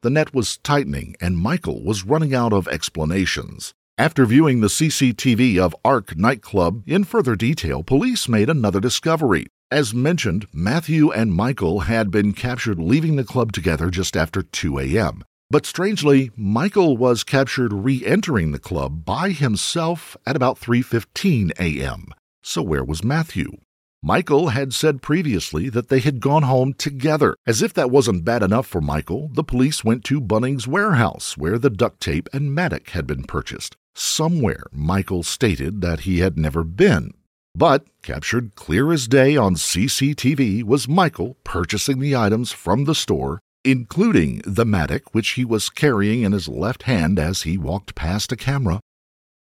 The 0.00 0.08
net 0.08 0.32
was 0.32 0.56
tightening, 0.56 1.14
and 1.20 1.36
Michael 1.36 1.84
was 1.84 2.06
running 2.06 2.34
out 2.34 2.54
of 2.54 2.68
explanations. 2.68 3.74
After 3.98 4.24
viewing 4.24 4.62
the 4.62 4.68
CCTV 4.68 5.58
of 5.58 5.76
ARQ 5.84 6.16
nightclub 6.16 6.82
in 6.86 7.04
further 7.04 7.36
detail, 7.36 7.82
police 7.82 8.30
made 8.30 8.48
another 8.48 8.80
discovery. 8.80 9.46
As 9.70 9.92
mentioned, 9.92 10.46
Matthew 10.54 11.12
and 11.12 11.34
Michael 11.34 11.80
had 11.80 12.10
been 12.10 12.32
captured 12.32 12.78
leaving 12.78 13.16
the 13.16 13.24
club 13.24 13.52
together 13.52 13.90
just 13.90 14.16
after 14.16 14.40
2 14.40 14.78
a.m. 14.78 15.22
But 15.50 15.66
strangely, 15.66 16.30
Michael 16.34 16.96
was 16.96 17.24
captured 17.24 17.74
re-entering 17.74 18.52
the 18.52 18.58
club 18.58 19.04
by 19.04 19.32
himself 19.32 20.16
at 20.24 20.34
about 20.34 20.58
3:15 20.58 21.50
a.m. 21.60 22.06
So 22.42 22.62
where 22.62 22.84
was 22.84 23.04
Matthew? 23.04 23.58
Michael 24.02 24.48
had 24.48 24.72
said 24.72 25.02
previously 25.02 25.68
that 25.68 25.88
they 25.88 26.00
had 26.00 26.20
gone 26.20 26.44
home 26.44 26.72
together. 26.72 27.36
As 27.46 27.60
if 27.60 27.74
that 27.74 27.90
wasn't 27.90 28.24
bad 28.24 28.42
enough 28.42 28.66
for 28.66 28.80
Michael, 28.80 29.28
the 29.32 29.44
police 29.44 29.84
went 29.84 30.04
to 30.04 30.20
Bunnings 30.20 30.66
warehouse 30.66 31.36
where 31.36 31.58
the 31.58 31.70
duct 31.70 32.00
tape 32.00 32.28
and 32.32 32.54
mattock 32.54 32.90
had 32.90 33.06
been 33.06 33.24
purchased. 33.24 33.76
Somewhere 33.94 34.64
Michael 34.72 35.22
stated 35.22 35.82
that 35.82 36.00
he 36.00 36.20
had 36.20 36.38
never 36.38 36.64
been. 36.64 37.12
But 37.54 37.86
captured 38.02 38.54
clear 38.54 38.92
as 38.92 39.06
day 39.06 39.36
on 39.36 39.56
CCTV 39.56 40.62
was 40.62 40.88
Michael 40.88 41.36
purchasing 41.44 41.98
the 41.98 42.16
items 42.16 42.52
from 42.52 42.84
the 42.84 42.94
store 42.94 43.40
including 43.64 44.40
the 44.46 44.64
mattock 44.64 45.14
which 45.14 45.30
he 45.30 45.44
was 45.44 45.68
carrying 45.68 46.22
in 46.22 46.32
his 46.32 46.48
left 46.48 46.84
hand 46.84 47.18
as 47.18 47.42
he 47.42 47.58
walked 47.58 47.94
past 47.94 48.32
a 48.32 48.36
camera. 48.36 48.80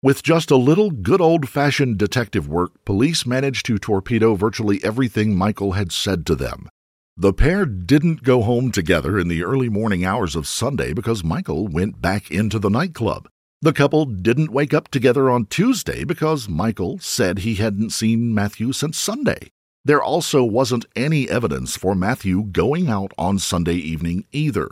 With 0.04 0.22
just 0.22 0.52
a 0.52 0.58
little 0.58 0.92
good 0.92 1.22
old 1.22 1.50
fashioned 1.50 1.98
detective 1.98 2.48
work, 2.48 2.72
police 2.86 3.26
managed 3.26 3.66
to 3.66 3.80
torpedo 3.80 4.36
virtually 4.36 4.80
everything 4.84 5.36
Michael 5.36 5.72
had 5.72 5.92
said 5.92 6.24
to 6.28 6.36
them. 6.36 6.70
The 7.18 7.34
pair 7.34 7.66
didn't 7.66 8.22
go 8.22 8.44
home 8.44 8.72
together 8.72 9.18
in 9.18 9.28
the 9.28 9.44
early 9.44 9.70
morning 9.70 10.06
hours 10.06 10.36
of 10.36 10.46
Sunday 10.46 10.94
because 10.94 11.24
Michael 11.24 11.68
went 11.68 12.00
back 12.00 12.30
into 12.30 12.60
the 12.60 12.70
nightclub. 12.70 13.28
The 13.64 13.74
couple 13.74 14.06
didn't 14.06 14.52
wake 14.52 14.72
up 14.72 14.90
together 14.90 15.32
on 15.32 15.48
Tuesday 15.48 16.04
because 16.04 16.48
Michael 16.48 17.00
said 17.00 17.40
he 17.40 17.56
hadn't 17.56 17.90
seen 17.90 18.36
Matthew 18.36 18.74
since 18.74 19.00
Sunday. 19.00 19.50
There 19.84 20.04
also 20.04 20.44
wasn't 20.44 20.86
any 20.96 21.28
evidence 21.28 21.76
for 21.76 21.96
Matthew 21.96 22.44
going 22.44 22.88
out 22.88 23.14
on 23.18 23.40
Sunday 23.40 23.78
evening 23.78 24.26
either. 24.32 24.70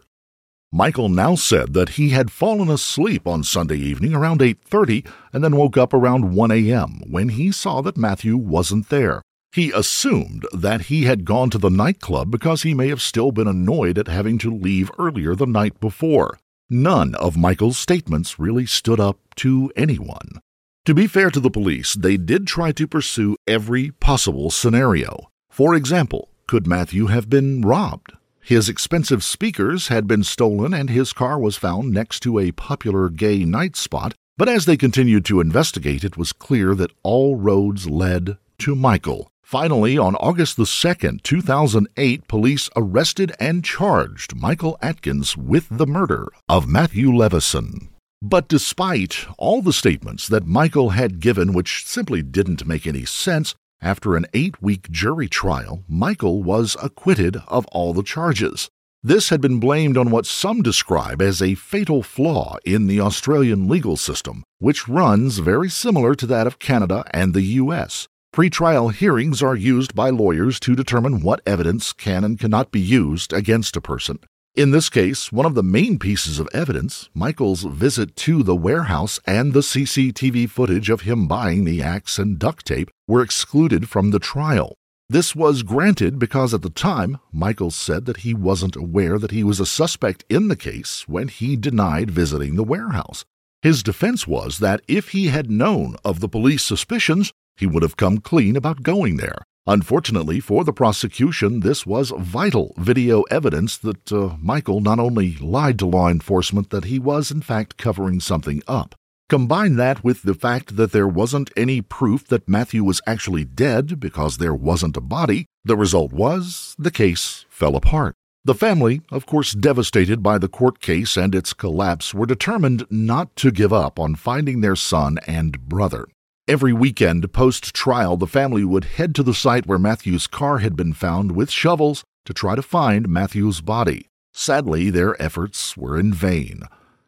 Michael 0.71 1.09
now 1.09 1.35
said 1.35 1.73
that 1.73 1.89
he 1.89 2.09
had 2.09 2.31
fallen 2.31 2.69
asleep 2.69 3.25
on 3.27 3.43
Sunday 3.43 3.77
evening 3.77 4.13
around 4.13 4.41
8:30 4.41 5.05
and 5.31 5.43
then 5.43 5.55
woke 5.55 5.77
up 5.77 5.93
around 5.93 6.33
1 6.33 6.51
a.m. 6.51 7.01
when 7.09 7.29
he 7.29 7.51
saw 7.51 7.81
that 7.81 7.97
Matthew 7.97 8.35
wasn't 8.35 8.89
there. 8.89 9.21
He 9.53 9.71
assumed 9.71 10.45
that 10.51 10.87
he 10.87 11.05
had 11.05 11.23
gone 11.23 11.49
to 11.51 11.57
the 11.57 11.69
nightclub 11.69 12.29
because 12.29 12.63
he 12.63 12.73
may 12.73 12.89
have 12.89 13.01
still 13.01 13.31
been 13.31 13.47
annoyed 13.47 13.97
at 13.97 14.09
having 14.09 14.37
to 14.39 14.53
leave 14.53 14.91
earlier 14.99 15.33
the 15.33 15.45
night 15.45 15.79
before. 15.79 16.37
None 16.69 17.15
of 17.15 17.37
Michael's 17.37 17.77
statements 17.77 18.37
really 18.37 18.65
stood 18.65 18.99
up 18.99 19.17
to 19.37 19.71
anyone. 19.77 20.41
To 20.85 20.93
be 20.93 21.07
fair 21.07 21.29
to 21.29 21.39
the 21.39 21.49
police, 21.49 21.93
they 21.93 22.17
did 22.17 22.47
try 22.47 22.71
to 22.73 22.85
pursue 22.85 23.37
every 23.47 23.91
possible 23.91 24.49
scenario. 24.49 25.29
For 25.49 25.73
example, 25.73 26.27
could 26.47 26.67
Matthew 26.67 27.07
have 27.07 27.29
been 27.29 27.61
robbed? 27.61 28.11
His 28.45 28.69
expensive 28.69 29.23
speakers 29.23 29.87
had 29.87 30.05
been 30.05 30.23
stolen 30.23 30.71
and 30.71 30.87
his 30.87 31.13
car 31.13 31.39
was 31.39 31.57
found 31.57 31.91
next 31.91 32.19
to 32.19 32.37
a 32.37 32.51
popular 32.51 33.09
gay 33.09 33.43
night 33.43 33.75
spot, 33.75 34.13
but 34.37 34.47
as 34.47 34.65
they 34.65 34.77
continued 34.77 35.25
to 35.25 35.39
investigate, 35.39 36.03
it 36.03 36.15
was 36.15 36.31
clear 36.31 36.75
that 36.75 36.91
all 37.01 37.37
roads 37.37 37.89
led 37.89 38.37
to 38.59 38.75
Michael. 38.75 39.31
Finally, 39.41 39.97
on 39.97 40.13
August 40.17 40.57
the 40.57 40.63
2nd, 40.65 41.23
2008, 41.23 42.27
police 42.27 42.69
arrested 42.75 43.33
and 43.39 43.65
charged 43.65 44.35
Michael 44.35 44.77
Atkins 44.79 45.35
with 45.35 45.65
the 45.71 45.87
murder 45.87 46.27
of 46.47 46.67
Matthew 46.67 47.11
Leveson. 47.11 47.89
But 48.21 48.47
despite 48.47 49.25
all 49.39 49.63
the 49.63 49.73
statements 49.73 50.27
that 50.27 50.45
Michael 50.45 50.91
had 50.91 51.19
given, 51.19 51.51
which 51.51 51.83
simply 51.87 52.21
didn't 52.21 52.67
make 52.67 52.85
any 52.85 53.05
sense, 53.05 53.55
after 53.81 54.15
an 54.15 54.25
eight 54.33 54.61
week 54.61 54.89
jury 54.89 55.27
trial, 55.27 55.83
Michael 55.87 56.41
was 56.41 56.75
acquitted 56.81 57.37
of 57.47 57.65
all 57.67 57.93
the 57.93 58.03
charges. 58.03 58.69
This 59.03 59.29
had 59.29 59.39
been 59.39 59.59
blamed 59.59 59.97
on 59.97 60.09
what 60.09 60.25
some 60.25 60.63
describe 60.63 61.21
as 61.21 61.41
a 61.41 61.53
fatal 61.53 62.01
flaw 62.01 62.57
in 62.65 62.87
the 62.87 62.99
Australian 62.99 63.67
legal 63.67 63.97
system, 63.97 64.43
which 64.57 64.87
runs 64.87 65.37
very 65.37 65.69
similar 65.69 66.15
to 66.15 66.25
that 66.25 66.47
of 66.47 66.57
Canada 66.57 67.03
and 67.11 67.33
the 67.33 67.43
U.S. 67.61 68.07
Pre-trial 68.33 68.89
hearings 68.89 69.43
are 69.43 69.55
used 69.55 69.93
by 69.93 70.09
lawyers 70.09 70.59
to 70.61 70.75
determine 70.75 71.21
what 71.21 71.41
evidence 71.45 71.93
can 71.93 72.23
and 72.23 72.39
cannot 72.39 72.71
be 72.71 72.81
used 72.81 73.31
against 73.31 73.77
a 73.77 73.81
person. 73.81 74.19
In 74.55 74.71
this 74.71 74.89
case, 74.89 75.33
one 75.33 75.45
of 75.45 75.53
the 75.53 75.61
main 75.61 75.99
pieces 75.99 76.39
of 76.39 76.47
evidence, 76.53 77.09
Michael's 77.13 77.63
visit 77.63 78.15
to 78.15 78.41
the 78.41 78.55
warehouse 78.55 79.19
and 79.27 79.51
the 79.51 79.59
CCTV 79.59 80.49
footage 80.49 80.89
of 80.89 81.01
him 81.01 81.27
buying 81.27 81.65
the 81.65 81.81
axe 81.81 82.17
and 82.17 82.39
duct 82.39 82.65
tape, 82.65 82.89
were 83.05 83.21
excluded 83.21 83.89
from 83.89 84.11
the 84.11 84.19
trial. 84.19 84.77
This 85.09 85.35
was 85.35 85.61
granted 85.61 86.17
because 86.17 86.53
at 86.53 86.61
the 86.61 86.69
time, 86.69 87.17
Michael 87.33 87.69
said 87.69 88.05
that 88.05 88.17
he 88.17 88.33
wasn't 88.33 88.77
aware 88.77 89.19
that 89.19 89.31
he 89.31 89.43
was 89.43 89.59
a 89.59 89.65
suspect 89.65 90.23
in 90.29 90.47
the 90.47 90.55
case 90.55 91.05
when 91.05 91.27
he 91.27 91.57
denied 91.57 92.09
visiting 92.09 92.55
the 92.55 92.63
warehouse. 92.63 93.25
His 93.61 93.83
defense 93.83 94.25
was 94.25 94.59
that 94.59 94.81
if 94.87 95.09
he 95.09 95.27
had 95.27 95.51
known 95.51 95.97
of 96.05 96.21
the 96.21 96.29
police 96.29 96.63
suspicions, 96.63 97.33
he 97.57 97.65
would 97.65 97.83
have 97.83 97.97
come 97.97 98.19
clean 98.19 98.55
about 98.55 98.83
going 98.83 99.17
there. 99.17 99.39
Unfortunately 99.67 100.39
for 100.39 100.63
the 100.63 100.71
prosecution, 100.71 101.61
this 101.61 101.87
was 101.87 102.13
vital 102.19 102.75
video 102.77 103.23
evidence 103.31 103.77
that 103.77 104.11
uh, 104.11 104.35
Michael 104.39 104.79
not 104.79 104.99
only 104.99 105.37
lied 105.37 105.79
to 105.79 105.87
law 105.87 106.07
enforcement, 106.07 106.69
that 106.69 106.85
he 106.85 106.99
was 106.99 107.31
in 107.31 107.41
fact 107.41 107.75
covering 107.75 108.19
something 108.19 108.61
up. 108.67 108.93
Combine 109.27 109.75
that 109.77 110.03
with 110.03 110.21
the 110.21 110.35
fact 110.35 110.75
that 110.75 110.91
there 110.91 111.07
wasn't 111.07 111.49
any 111.57 111.81
proof 111.81 112.27
that 112.27 112.47
Matthew 112.47 112.83
was 112.83 113.01
actually 113.07 113.43
dead 113.43 113.99
because 113.99 114.37
there 114.37 114.53
wasn't 114.53 114.97
a 114.97 115.01
body, 115.01 115.47
the 115.63 115.75
result 115.75 116.13
was 116.13 116.75
the 116.77 116.91
case 116.91 117.47
fell 117.49 117.75
apart. 117.75 118.13
The 118.43 118.53
family, 118.53 119.01
of 119.11 119.25
course 119.25 119.53
devastated 119.53 120.21
by 120.21 120.37
the 120.37 120.47
court 120.47 120.79
case 120.79 121.17
and 121.17 121.33
its 121.33 121.53
collapse, 121.53 122.13
were 122.13 122.27
determined 122.27 122.85
not 122.91 123.35
to 123.37 123.49
give 123.49 123.73
up 123.73 123.99
on 123.99 124.13
finding 124.13 124.61
their 124.61 124.75
son 124.75 125.17
and 125.25 125.59
brother. 125.67 126.05
Every 126.47 126.73
weekend 126.73 127.33
post 127.33 127.73
trial, 127.73 128.17
the 128.17 128.27
family 128.27 128.63
would 128.63 128.83
head 128.83 129.15
to 129.15 129.23
the 129.23 129.33
site 129.33 129.65
where 129.65 129.79
Matthew's 129.79 130.27
car 130.27 130.59
had 130.59 130.75
been 130.75 130.93
found 130.93 131.31
with 131.31 131.49
shovels 131.49 132.03
to 132.23 132.35
try 132.35 132.53
to 132.53 132.61
find 132.61 133.09
Matthew's 133.09 133.61
body. 133.61 134.09
Sadly, 134.31 134.91
their 134.91 135.19
efforts 135.19 135.75
were 135.75 135.97
in 135.97 136.13
vain. 136.13 136.61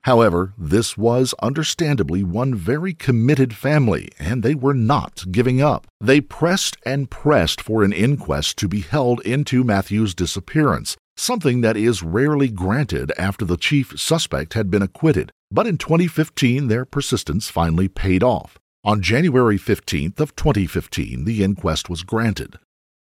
However, 0.06 0.56
this 0.58 0.98
was 0.98 1.36
understandably 1.40 2.24
one 2.24 2.56
very 2.56 2.96
committed 2.96 3.54
family, 3.56 4.10
and 4.18 4.42
they 4.42 4.56
were 4.56 4.74
not 4.74 5.26
giving 5.32 5.62
up. 5.62 5.86
They 6.02 6.20
pressed 6.20 6.78
and 6.84 7.12
pressed 7.12 7.62
for 7.62 7.84
an 7.84 7.94
inquest 7.94 8.58
to 8.58 8.68
be 8.68 8.82
held 8.82 9.22
into 9.22 9.64
Matthew's 9.64 10.16
disappearance, 10.16 10.98
something 11.16 11.62
that 11.62 11.78
is 11.78 12.02
rarely 12.02 12.48
granted 12.48 13.12
after 13.20 13.46
the 13.46 13.58
chief 13.58 14.00
suspect 14.00 14.56
had 14.56 14.72
been 14.72 14.82
acquitted. 14.82 15.32
But 15.52 15.68
in 15.68 15.78
2015, 15.78 16.70
their 16.70 16.86
persistence 16.86 17.50
finally 17.50 17.88
paid 17.88 18.24
off. 18.24 18.58
On 18.88 19.02
January 19.02 19.58
15th 19.58 20.22
of 20.22 20.34
2015, 20.38 21.26
the 21.26 21.44
inquest 21.44 21.90
was 21.90 22.04
granted. 22.04 22.58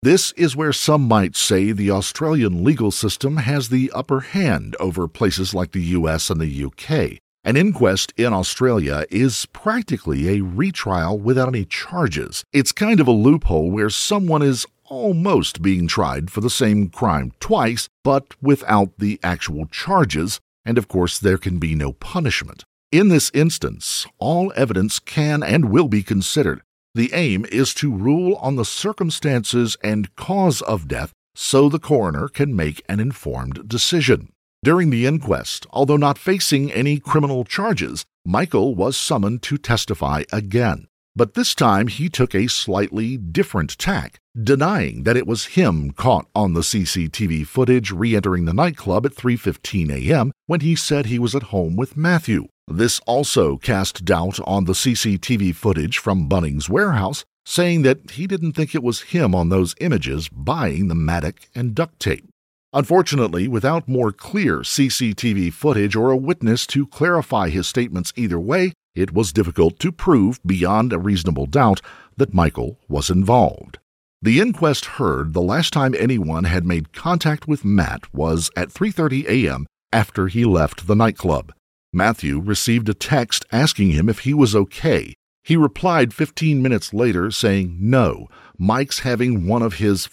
This 0.03 0.33
is 0.33 0.55
where 0.55 0.75
some 0.75 1.09
might 1.09 1.35
say 1.35 1.73
the 1.73 1.91
Australian 1.91 2.63
legal 2.63 2.91
system 2.91 3.39
has 3.39 3.71
the 3.71 3.91
upper 3.95 4.21
hand 4.21 4.77
over 4.79 5.09
places 5.09 5.55
like 5.55 5.73
the 5.73 5.97
US 5.97 6.29
and 6.29 6.39
the 6.39 6.65
UK. 6.65 7.21
An 7.43 7.57
inquest 7.57 8.13
in 8.19 8.35
Australia 8.35 9.07
is 9.11 9.47
practically 9.55 10.29
a 10.29 10.45
retrial 10.45 11.19
without 11.19 11.49
any 11.49 11.65
charges. 11.65 12.45
It's 12.53 12.71
kind 12.73 13.01
of 13.01 13.09
a 13.09 13.11
loophole 13.11 13.71
where 13.71 13.89
someone 13.89 14.43
is 14.43 14.67
almost 14.85 15.63
being 15.63 15.89
tried 15.89 16.31
for 16.31 16.43
the 16.43 16.51
same 16.51 16.91
crime 16.91 17.33
twice, 17.41 17.89
but 18.05 18.35
without 18.43 18.99
the 18.99 19.19
actual 19.23 19.65
charges, 19.69 20.39
and 20.67 20.77
of 20.77 20.89
course 20.89 21.19
there 21.19 21.39
can 21.39 21.59
be 21.59 21.75
no 21.75 21.93
punishment. 21.95 22.63
In 22.93 23.09
this 23.09 23.31
instance, 23.33 24.07
all 24.19 24.53
evidence 24.55 24.99
can 24.99 25.43
and 25.43 25.71
will 25.71 25.89
be 25.89 26.03
considered. 26.03 26.61
The 26.95 27.11
aim 27.15 27.47
is 27.51 27.73
to 27.75 27.91
rule 27.91 28.37
on 28.37 28.57
the 28.57 28.67
circumstances 28.67 29.79
and 29.83 30.15
cause 30.15 30.61
of 30.61 30.89
death 30.89 31.11
so 31.35 31.71
the 31.71 31.79
coroner 31.79 32.29
can 32.29 32.55
make 32.55 32.83
an 32.91 33.01
informed 33.01 33.67
decision. 33.67 34.29
During 34.63 34.91
the 34.91 35.07
inquest, 35.07 35.67
although 35.71 35.97
not 35.97 36.19
facing 36.19 36.71
any 36.71 36.99
criminal 36.99 37.47
charges, 37.47 38.05
Michael 38.27 38.75
was 38.75 38.95
summoned 38.95 39.41
to 39.45 39.57
testify 39.57 40.25
again. 40.31 40.87
But 41.17 41.33
this 41.33 41.55
time 41.55 41.89
he 41.89 42.11
took 42.11 42.35
a 42.35 42.47
slightly 42.47 43.17
different 43.17 43.79
tack, 43.79 44.19
denying 44.39 45.05
that 45.05 45.17
it 45.17 45.27
was 45.27 45.57
him 45.57 45.93
caught 45.93 46.27
on 46.35 46.53
the 46.53 46.61
CCTV 46.61 47.47
footage 47.47 47.91
re-entering 47.91 48.45
the 48.45 48.53
nightclub 48.53 49.07
at 49.07 49.15
3:15 49.15 49.91
a.m. 49.91 50.31
when 50.47 50.61
he 50.61 50.77
said 50.77 51.07
he 51.07 51.19
was 51.19 51.35
at 51.35 51.45
home 51.45 51.75
with 51.75 51.97
Matthew. 51.97 52.49
This 52.69 53.01
also 53.07 53.57
cast 53.57 54.05
doubt 54.05 54.39
on 54.47 54.65
the 54.65 54.73
CCTV 54.73 55.55
footage 55.55 55.99
from 55.99 56.29
Bunnings 56.29 56.69
warehouse, 56.69 57.25
saying 57.45 57.83
that 57.83 58.13
he 58.13 58.27
didn't 58.27 58.53
think 58.53 58.75
it 58.75 58.83
was 58.83 59.01
him 59.01 59.35
on 59.35 59.49
those 59.49 59.75
images 59.81 60.29
buying 60.29 60.89
the 60.89 60.95
mattock 60.95 61.41
and 61.55 61.75
duct 61.75 61.99
tape. 61.99 62.29
Unfortunately, 62.73 63.49
without 63.49 63.89
more 63.89 64.13
clear 64.13 64.61
CCTV 64.61 65.53
footage 65.53 65.95
or 65.95 66.11
a 66.11 66.17
witness 66.17 66.67
to 66.69 66.87
clarify 66.87 67.51
his 67.51 67.67
statements 67.67 68.13
either 68.17 68.41
way, 68.41 68.73
it 68.95 69.13
was 69.13 69.33
difficult 69.33 69.79
to 69.81 69.93
prove 69.93 70.41
beyond 70.47 70.93
a 70.93 70.99
reasonable 70.99 71.47
doubt 71.47 71.81
that 72.17 72.33
Michael 72.33 72.79
was 72.89 73.11
involved. 73.11 73.79
The 74.23 74.41
inquest 74.41 74.85
heard 74.85 75.33
the 75.35 75.43
last 75.43 75.73
time 75.73 75.95
anyone 75.99 76.45
had 76.45 76.65
made 76.65 76.93
contact 76.93 77.49
with 77.49 77.65
Matt 77.65 78.15
was 78.15 78.51
at 78.57 78.69
3:30 78.69 79.27
a.m. 79.27 79.67
after 79.93 80.29
he 80.29 80.45
left 80.45 80.87
the 80.87 80.95
nightclub. 80.95 81.53
Matthew 81.95 82.41
received 82.41 82.89
a 82.89 82.95
text 82.95 83.45
asking 83.53 83.91
him 83.91 84.09
if 84.09 84.21
he 84.21 84.33
was 84.33 84.57
okay. 84.57 85.15
He 85.45 85.57
replied 85.57 86.15
15 86.15 86.63
minutes 86.63 86.95
later 86.95 87.31
saying, 87.31 87.77
"No, 87.79 88.29
Mike's 88.57 89.01
having 89.01 89.47
one 89.47 89.61
of 89.61 89.75
his 89.75 90.09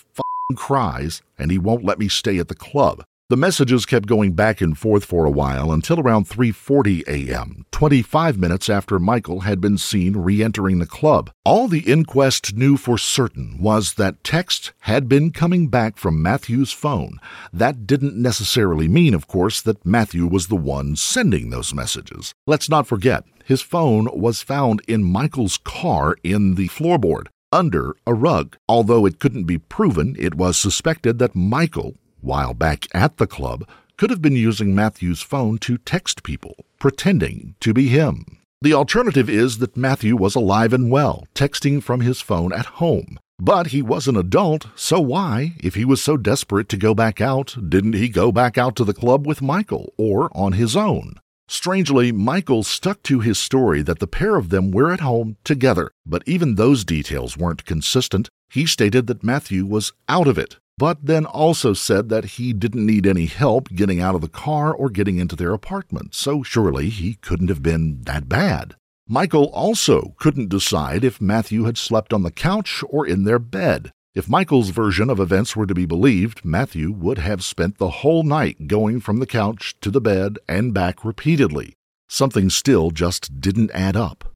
cries 0.55 1.21
and 1.37 1.51
he 1.51 1.57
won't 1.57 1.85
let 1.85 1.99
me 1.99 2.09
stay 2.09 2.37
at 2.37 2.49
the 2.49 2.55
club." 2.55 3.03
The 3.29 3.37
messages 3.37 3.85
kept 3.85 4.07
going 4.07 4.33
back 4.33 4.59
and 4.59 4.75
forth 4.75 5.05
for 5.05 5.23
a 5.23 5.29
while 5.29 5.71
until 5.71 5.99
around 5.99 6.27
3:40 6.27 7.03
a.m., 7.07 7.63
25 7.69 8.39
minutes 8.39 8.69
after 8.69 8.97
Michael 8.97 9.41
had 9.41 9.61
been 9.61 9.77
seen 9.77 10.17
re-entering 10.17 10.79
the 10.79 10.87
club. 10.87 11.29
All 11.45 11.67
the 11.67 11.81
inquest 11.81 12.55
knew 12.55 12.75
for 12.75 12.97
certain 12.97 13.59
was 13.61 13.93
that 13.93 14.23
texts 14.23 14.71
had 14.79 15.07
been 15.07 15.29
coming 15.29 15.67
back 15.67 15.95
from 15.97 16.23
Matthew's 16.23 16.71
phone. 16.71 17.19
That 17.53 17.85
didn't 17.85 18.19
necessarily 18.19 18.87
mean, 18.87 19.13
of 19.13 19.27
course, 19.27 19.61
that 19.61 19.85
Matthew 19.85 20.25
was 20.25 20.47
the 20.47 20.55
one 20.55 20.95
sending 20.95 21.51
those 21.51 21.71
messages. 21.71 22.33
Let's 22.47 22.67
not 22.67 22.87
forget, 22.87 23.25
his 23.45 23.61
phone 23.61 24.09
was 24.11 24.41
found 24.41 24.81
in 24.87 25.03
Michael's 25.03 25.59
car 25.59 26.17
in 26.23 26.55
the 26.55 26.69
floorboard 26.69 27.27
under 27.51 27.95
a 28.07 28.13
rug. 28.15 28.57
Although 28.67 29.05
it 29.05 29.19
couldn't 29.19 29.43
be 29.43 29.59
proven, 29.59 30.15
it 30.17 30.33
was 30.33 30.57
suspected 30.57 31.19
that 31.19 31.35
Michael 31.35 31.93
while 32.21 32.53
back 32.53 32.87
at 32.93 33.17
the 33.17 33.27
club, 33.27 33.67
could 33.97 34.09
have 34.09 34.21
been 34.21 34.35
using 34.35 34.73
Matthew's 34.73 35.21
phone 35.21 35.57
to 35.59 35.77
text 35.77 36.23
people, 36.23 36.55
pretending 36.79 37.55
to 37.59 37.73
be 37.73 37.87
him. 37.87 38.39
The 38.61 38.73
alternative 38.73 39.29
is 39.29 39.59
that 39.59 39.77
Matthew 39.77 40.15
was 40.15 40.35
alive 40.35 40.73
and 40.73 40.91
well, 40.91 41.25
texting 41.33 41.81
from 41.81 42.01
his 42.01 42.21
phone 42.21 42.51
at 42.51 42.65
home. 42.65 43.19
But 43.41 43.67
he 43.67 43.81
was 43.81 44.07
an 44.07 44.17
adult, 44.17 44.67
so 44.75 44.99
why, 44.99 45.53
if 45.61 45.75
he 45.75 45.85
was 45.85 46.01
so 46.01 46.17
desperate 46.17 46.67
to 46.69 46.77
go 46.77 46.93
back 46.93 47.21
out, 47.21 47.55
didn't 47.69 47.93
he 47.93 48.09
go 48.09 48.33
back 48.33 48.57
out 48.57 48.75
to 48.75 48.83
the 48.83 48.93
club 48.93 49.25
with 49.25 49.41
Michael 49.41 49.93
or 49.97 50.29
on 50.35 50.53
his 50.53 50.75
own? 50.75 51.15
Strangely, 51.47 52.11
Michael 52.11 52.63
stuck 52.63 53.01
to 53.03 53.21
his 53.21 53.39
story 53.39 53.81
that 53.81 53.99
the 53.99 54.07
pair 54.07 54.35
of 54.35 54.49
them 54.49 54.71
were 54.71 54.91
at 54.91 54.99
home 54.99 55.37
together, 55.43 55.89
but 56.05 56.21
even 56.25 56.55
those 56.55 56.83
details 56.83 57.37
weren't 57.37 57.65
consistent. 57.65 58.29
He 58.51 58.65
stated 58.65 59.07
that 59.07 59.23
Matthew 59.23 59.65
was 59.65 59.93
out 60.07 60.27
of 60.27 60.37
it, 60.37 60.57
but 60.79 61.05
then 61.05 61.25
also 61.25 61.73
said 61.73 62.07
that 62.07 62.23
he 62.23 62.53
didn't 62.53 62.85
need 62.85 63.05
any 63.05 63.25
help 63.25 63.67
getting 63.75 63.99
out 63.99 64.15
of 64.15 64.21
the 64.21 64.29
car 64.29 64.73
or 64.73 64.89
getting 64.89 65.17
into 65.17 65.35
their 65.35 65.53
apartment, 65.53 66.15
so 66.15 66.41
surely 66.41 66.87
he 66.87 67.15
couldn't 67.15 67.49
have 67.49 67.61
been 67.61 68.01
that 68.03 68.29
bad. 68.29 68.75
Michael 69.05 69.47
also 69.47 70.15
couldn't 70.19 70.47
decide 70.47 71.03
if 71.03 71.19
Matthew 71.19 71.65
had 71.65 71.77
slept 71.77 72.13
on 72.13 72.23
the 72.23 72.31
couch 72.31 72.81
or 72.89 73.05
in 73.05 73.25
their 73.25 73.39
bed. 73.39 73.91
If 74.15 74.29
Michael's 74.29 74.69
version 74.69 75.09
of 75.09 75.19
events 75.19 75.53
were 75.53 75.65
to 75.65 75.75
be 75.75 75.85
believed, 75.85 76.45
Matthew 76.45 76.93
would 76.93 77.17
have 77.17 77.43
spent 77.43 77.77
the 77.77 77.89
whole 77.89 78.23
night 78.23 78.67
going 78.67 79.01
from 79.01 79.19
the 79.19 79.27
couch 79.27 79.75
to 79.81 79.91
the 79.91 79.99
bed 79.99 80.39
and 80.47 80.73
back 80.73 81.03
repeatedly. 81.03 81.73
Something 82.07 82.49
still 82.49 82.89
just 82.89 83.41
didn't 83.41 83.71
add 83.71 83.97
up. 83.97 84.33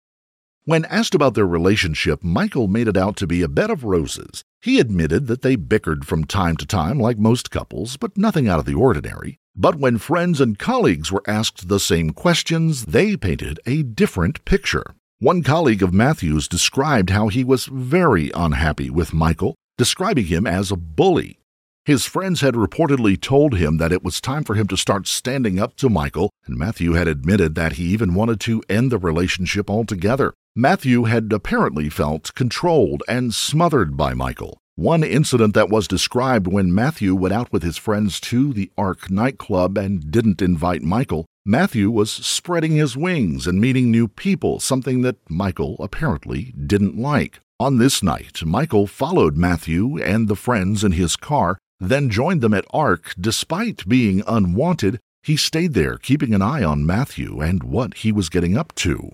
When 0.65 0.83
asked 0.85 1.15
about 1.15 1.35
their 1.35 1.47
relationship, 1.47 2.21
Michael 2.21 2.67
made 2.67 2.89
it 2.89 2.97
out 2.97 3.15
to 3.17 3.27
be 3.27 3.41
a 3.41 3.47
bed 3.47 3.69
of 3.69 3.85
roses. 3.85 4.43
He 4.63 4.79
admitted 4.79 5.27
that 5.27 5.41
they 5.41 5.57
bickered 5.57 6.05
from 6.05 6.23
time 6.23 6.55
to 6.55 6.65
time, 6.65 6.97
like 6.97 7.17
most 7.17 7.51
couples, 7.51 7.97
but 7.97 8.17
nothing 8.17 8.47
out 8.47 8.59
of 8.59 8.65
the 8.65 8.73
ordinary. 8.73 9.37
But 9.53 9.75
when 9.75 9.97
friends 9.97 10.39
and 10.39 10.57
colleagues 10.57 11.11
were 11.11 11.21
asked 11.27 11.67
the 11.67 11.81
same 11.81 12.11
questions, 12.11 12.85
they 12.85 13.17
painted 13.17 13.59
a 13.65 13.83
different 13.83 14.45
picture. 14.45 14.95
One 15.19 15.43
colleague 15.43 15.83
of 15.83 15.93
Matthew's 15.93 16.47
described 16.47 17.09
how 17.09 17.27
he 17.27 17.43
was 17.43 17.65
very 17.65 18.31
unhappy 18.33 18.89
with 18.89 19.13
Michael, 19.13 19.55
describing 19.77 20.27
him 20.27 20.47
as 20.47 20.71
a 20.71 20.77
bully. 20.77 21.39
His 21.83 22.05
friends 22.05 22.39
had 22.39 22.53
reportedly 22.53 23.19
told 23.19 23.55
him 23.55 23.79
that 23.79 23.91
it 23.91 24.01
was 24.01 24.21
time 24.21 24.45
for 24.45 24.55
him 24.55 24.67
to 24.67 24.77
start 24.77 25.07
standing 25.07 25.59
up 25.59 25.75
to 25.75 25.89
Michael, 25.89 26.29
and 26.45 26.57
Matthew 26.57 26.93
had 26.93 27.09
admitted 27.09 27.55
that 27.55 27.73
he 27.73 27.83
even 27.87 28.13
wanted 28.13 28.39
to 28.39 28.63
end 28.69 28.93
the 28.93 28.97
relationship 28.97 29.69
altogether. 29.69 30.33
Matthew 30.55 31.05
had 31.05 31.33
apparently 31.33 31.89
felt 31.89 32.35
controlled 32.35 33.01
and 33.07 33.33
smothered 33.33 33.97
by 33.97 34.13
Michael. 34.13 34.59
One 34.75 35.03
incident 35.03 35.55
that 35.55 35.69
was 35.69 35.87
described 35.87 36.45
when 36.45 36.75
Matthew 36.75 37.15
went 37.15 37.33
out 37.33 37.51
with 37.51 37.63
his 37.63 37.77
friends 37.77 38.19
to 38.19 38.53
the 38.53 38.71
ARQ 38.77 39.09
nightclub 39.09 39.79
and 39.79 40.11
didn't 40.11 40.43
invite 40.43 40.83
Michael, 40.83 41.25
Matthew 41.43 41.89
was 41.89 42.11
spreading 42.11 42.73
his 42.73 42.95
wings 42.95 43.47
and 43.47 43.59
meeting 43.59 43.89
new 43.89 44.07
people, 44.07 44.59
something 44.59 45.01
that 45.01 45.17
Michael 45.27 45.75
apparently 45.79 46.53
didn't 46.53 46.99
like. 46.99 47.39
On 47.59 47.79
this 47.79 48.03
night, 48.03 48.45
Michael 48.45 48.85
followed 48.85 49.35
Matthew 49.35 49.99
and 50.03 50.27
the 50.27 50.35
friends 50.35 50.83
in 50.83 50.91
his 50.91 51.15
car 51.15 51.57
then 51.79 52.11
joined 52.11 52.41
them 52.41 52.53
at 52.53 52.67
ARQ 52.71 53.15
despite 53.19 53.89
being 53.89 54.21
unwanted. 54.27 54.99
He 55.23 55.35
stayed 55.35 55.73
there, 55.73 55.97
keeping 55.97 56.31
an 56.35 56.43
eye 56.43 56.63
on 56.63 56.85
Matthew 56.85 57.41
and 57.41 57.63
what 57.63 57.95
he 57.95 58.11
was 58.11 58.29
getting 58.29 58.55
up 58.55 58.75
to. 58.75 59.13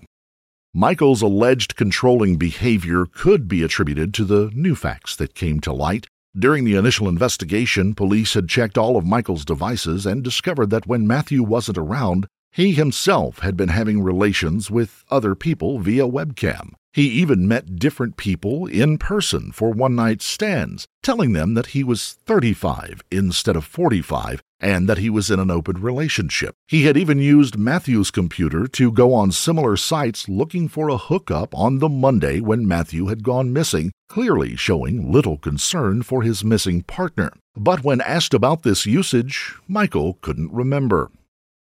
Michael's 0.74 1.20
alleged 1.20 1.74
controlling 1.74 2.36
behavior 2.36 3.04
could 3.04 3.48
be 3.48 3.64
attributed 3.64 4.14
to 4.14 4.24
the 4.24 4.52
new 4.54 4.76
facts 4.76 5.16
that 5.16 5.34
came 5.34 5.58
to 5.58 5.72
light. 5.72 6.06
During 6.38 6.62
the 6.62 6.76
initial 6.76 7.08
investigation, 7.08 7.92
police 7.92 8.34
had 8.34 8.48
checked 8.48 8.78
all 8.78 8.96
of 8.96 9.04
Michael's 9.04 9.44
devices 9.44 10.06
and 10.06 10.22
discovered 10.22 10.70
that 10.70 10.86
when 10.86 11.08
Matthew 11.08 11.42
wasn't 11.42 11.76
around, 11.76 12.28
he 12.52 12.70
himself 12.70 13.40
had 13.40 13.56
been 13.56 13.70
having 13.70 14.00
relations 14.00 14.70
with 14.70 15.04
other 15.10 15.34
people 15.34 15.80
via 15.80 16.06
webcam. 16.06 16.74
He 16.92 17.08
even 17.08 17.46
met 17.46 17.76
different 17.76 18.16
people 18.16 18.66
in 18.66 18.98
person 18.98 19.52
for 19.52 19.70
one 19.70 19.94
night 19.94 20.20
stands, 20.20 20.88
telling 21.04 21.32
them 21.34 21.54
that 21.54 21.68
he 21.68 21.84
was 21.84 22.14
35 22.26 23.02
instead 23.12 23.54
of 23.54 23.64
45 23.64 24.42
and 24.58 24.88
that 24.88 24.98
he 24.98 25.08
was 25.08 25.30
in 25.30 25.38
an 25.38 25.50
open 25.50 25.80
relationship. 25.80 26.54
He 26.66 26.82
had 26.82 26.96
even 26.96 27.18
used 27.18 27.56
Matthew's 27.56 28.10
computer 28.10 28.66
to 28.66 28.90
go 28.90 29.14
on 29.14 29.30
similar 29.30 29.76
sites 29.76 30.28
looking 30.28 30.68
for 30.68 30.88
a 30.88 30.98
hookup 30.98 31.54
on 31.54 31.78
the 31.78 31.88
Monday 31.88 32.40
when 32.40 32.66
Matthew 32.66 33.06
had 33.06 33.22
gone 33.22 33.52
missing, 33.52 33.92
clearly 34.08 34.56
showing 34.56 35.12
little 35.12 35.38
concern 35.38 36.02
for 36.02 36.22
his 36.22 36.44
missing 36.44 36.82
partner. 36.82 37.32
But 37.56 37.84
when 37.84 38.00
asked 38.00 38.34
about 38.34 38.62
this 38.62 38.84
usage, 38.84 39.54
Michael 39.68 40.18
couldn't 40.20 40.52
remember. 40.52 41.10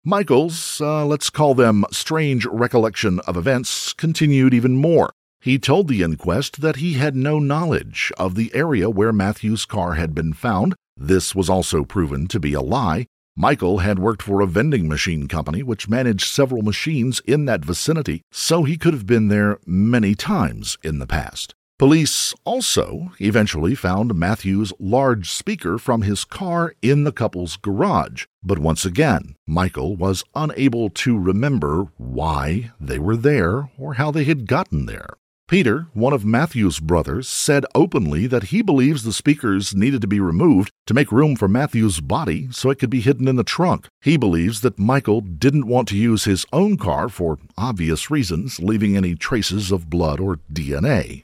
Michael's, 0.09 0.81
uh, 0.81 1.05
let's 1.05 1.29
call 1.29 1.55
them 1.55 1.85
strange 1.91 2.47
recollection 2.47 3.21
of 3.27 3.37
events, 3.37 3.93
continued 3.93 4.55
even 4.55 4.75
more. 4.75 5.11
He 5.39 5.59
told 5.59 5.87
the 5.87 6.03
inquest 6.03 6.63
that 6.63 6.77
he 6.77 6.95
had 6.95 7.15
no 7.15 7.39
knowledge 7.39 8.11
of 8.17 8.35
the 8.35 8.51
area 8.55 8.89
where 8.89 9.13
Matthew's 9.13 9.67
car 9.67 9.97
had 9.97 10.15
been 10.15 10.33
found. 10.33 10.75
This 10.97 11.35
was 11.35 11.51
also 11.51 11.85
proven 11.85 12.27
to 12.29 12.41
be 12.41 12.55
a 12.55 12.63
lie. 12.63 13.05
Michael 13.37 13.81
had 13.81 13.99
worked 13.99 14.23
for 14.23 14.41
a 14.41 14.47
vending 14.47 14.89
machine 14.89 15.29
company 15.29 15.63
which 15.63 15.91
managed 15.91 16.33
several 16.33 16.63
machines 16.63 17.21
in 17.27 17.45
that 17.45 17.63
vicinity, 17.63 18.23
so 18.33 18.63
he 18.63 18.79
could 18.79 18.95
have 18.95 19.05
been 19.05 19.29
there 19.29 19.59
many 19.67 20.15
times 20.15 20.79
in 20.83 21.01
the 21.01 21.07
past. 21.07 21.55
Police 21.79 22.35
also 22.45 23.13
eventually 23.21 23.77
found 23.77 24.17
Matthew's 24.17 24.73
large 24.81 25.31
speaker 25.31 25.79
from 25.79 26.03
his 26.03 26.25
car 26.25 26.75
in 26.83 27.05
the 27.05 27.13
couple's 27.13 27.57
garage, 27.57 28.25
but 28.43 28.59
once 28.59 28.85
again, 28.85 29.37
Michael 29.47 29.95
was 29.95 30.25
unable 30.35 30.91
to 30.91 31.17
remember 31.17 31.87
why 31.97 32.73
they 32.81 32.99
were 32.99 33.17
there 33.17 33.71
or 33.79 33.95
how 33.95 34.11
they 34.11 34.25
had 34.25 34.49
gotten 34.49 34.87
there. 34.87 35.11
Peter, 35.47 35.87
one 35.95 36.13
of 36.13 36.25
Matthew's 36.25 36.81
brothers, 36.81 37.29
said 37.29 37.65
openly 37.77 38.27
that 38.27 38.51
he 38.51 38.61
believes 38.61 39.05
the 39.05 39.13
speakers 39.13 39.73
needed 39.73 40.01
to 40.01 40.09
be 40.09 40.19
removed 40.19 40.73
to 40.89 40.95
make 40.95 41.13
room 41.13 41.37
for 41.37 41.47
Matthew's 41.47 42.01
body 42.01 42.49
so 42.51 42.71
it 42.71 42.81
could 42.81 42.91
be 42.91 43.01
hidden 43.01 43.29
in 43.29 43.37
the 43.37 43.45
trunk. 43.45 43.87
He 44.03 44.17
believes 44.17 44.63
that 44.63 44.81
Michael 44.81 45.21
didn't 45.21 45.69
want 45.69 45.87
to 45.89 45.97
use 45.97 46.25
his 46.25 46.45
own 46.53 46.77
car 46.77 47.09
for 47.09 47.39
obvious 47.57 48.11
reasons, 48.11 48.59
leaving 48.59 48.97
any 48.97 49.15
traces 49.15 49.71
of 49.71 49.89
blood 49.89 50.19
or 50.19 50.41
DNA. 50.53 51.23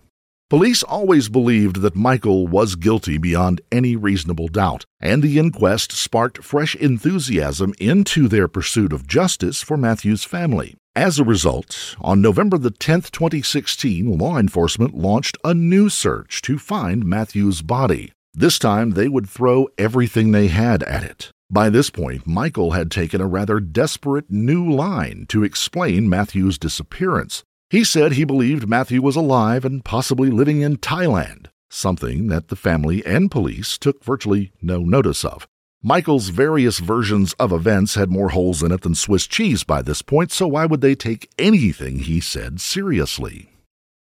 Police 0.50 0.82
always 0.82 1.30
believed 1.30 1.80
that 1.80 1.96
Michael 1.96 2.46
was 2.46 2.76
guilty 2.76 3.16
beyond 3.16 3.62
any 3.72 3.96
reasonable 3.96 4.48
doubt, 4.48 4.84
and 5.00 5.22
the 5.22 5.38
inquest 5.38 5.90
sparked 5.90 6.44
fresh 6.44 6.76
enthusiasm 6.76 7.72
into 7.80 8.28
their 8.28 8.46
pursuit 8.46 8.92
of 8.92 9.06
justice 9.06 9.62
for 9.62 9.78
Matthew's 9.78 10.22
family. 10.22 10.74
As 10.94 11.18
a 11.18 11.24
result, 11.24 11.96
on 11.98 12.20
November 12.20 12.58
the 12.58 12.70
10th, 12.70 13.10
2016, 13.10 14.18
law 14.18 14.38
enforcement 14.38 14.94
launched 14.94 15.38
a 15.42 15.54
new 15.54 15.88
search 15.88 16.42
to 16.42 16.58
find 16.58 17.06
Matthew's 17.06 17.62
body. 17.62 18.12
This 18.34 18.58
time 18.58 18.90
they 18.90 19.08
would 19.08 19.28
throw 19.28 19.68
everything 19.78 20.30
they 20.32 20.48
had 20.48 20.82
at 20.82 21.02
it. 21.02 21.30
By 21.50 21.70
this 21.70 21.88
point, 21.88 22.26
Michael 22.26 22.72
had 22.72 22.90
taken 22.90 23.20
a 23.20 23.26
rather 23.26 23.60
desperate 23.60 24.30
new 24.30 24.70
line 24.70 25.24
to 25.30 25.42
explain 25.42 26.08
Matthew's 26.08 26.58
disappearance. 26.58 27.44
He 27.70 27.84
said 27.84 28.12
he 28.12 28.24
believed 28.24 28.68
Matthew 28.68 29.02
was 29.02 29.16
alive 29.16 29.64
and 29.64 29.84
possibly 29.84 30.30
living 30.30 30.60
in 30.60 30.76
Thailand, 30.76 31.46
something 31.70 32.28
that 32.28 32.48
the 32.48 32.56
family 32.56 33.04
and 33.04 33.30
police 33.30 33.78
took 33.78 34.04
virtually 34.04 34.52
no 34.62 34.80
notice 34.80 35.24
of. 35.24 35.48
Michael's 35.82 36.30
various 36.30 36.78
versions 36.78 37.34
of 37.34 37.52
events 37.52 37.94
had 37.94 38.10
more 38.10 38.30
holes 38.30 38.62
in 38.62 38.72
it 38.72 38.80
than 38.80 38.94
Swiss 38.94 39.26
cheese 39.26 39.64
by 39.64 39.82
this 39.82 40.00
point, 40.00 40.32
so 40.32 40.48
why 40.48 40.64
would 40.64 40.80
they 40.80 40.94
take 40.94 41.30
anything 41.38 41.98
he 41.98 42.20
said 42.20 42.60
seriously? 42.60 43.50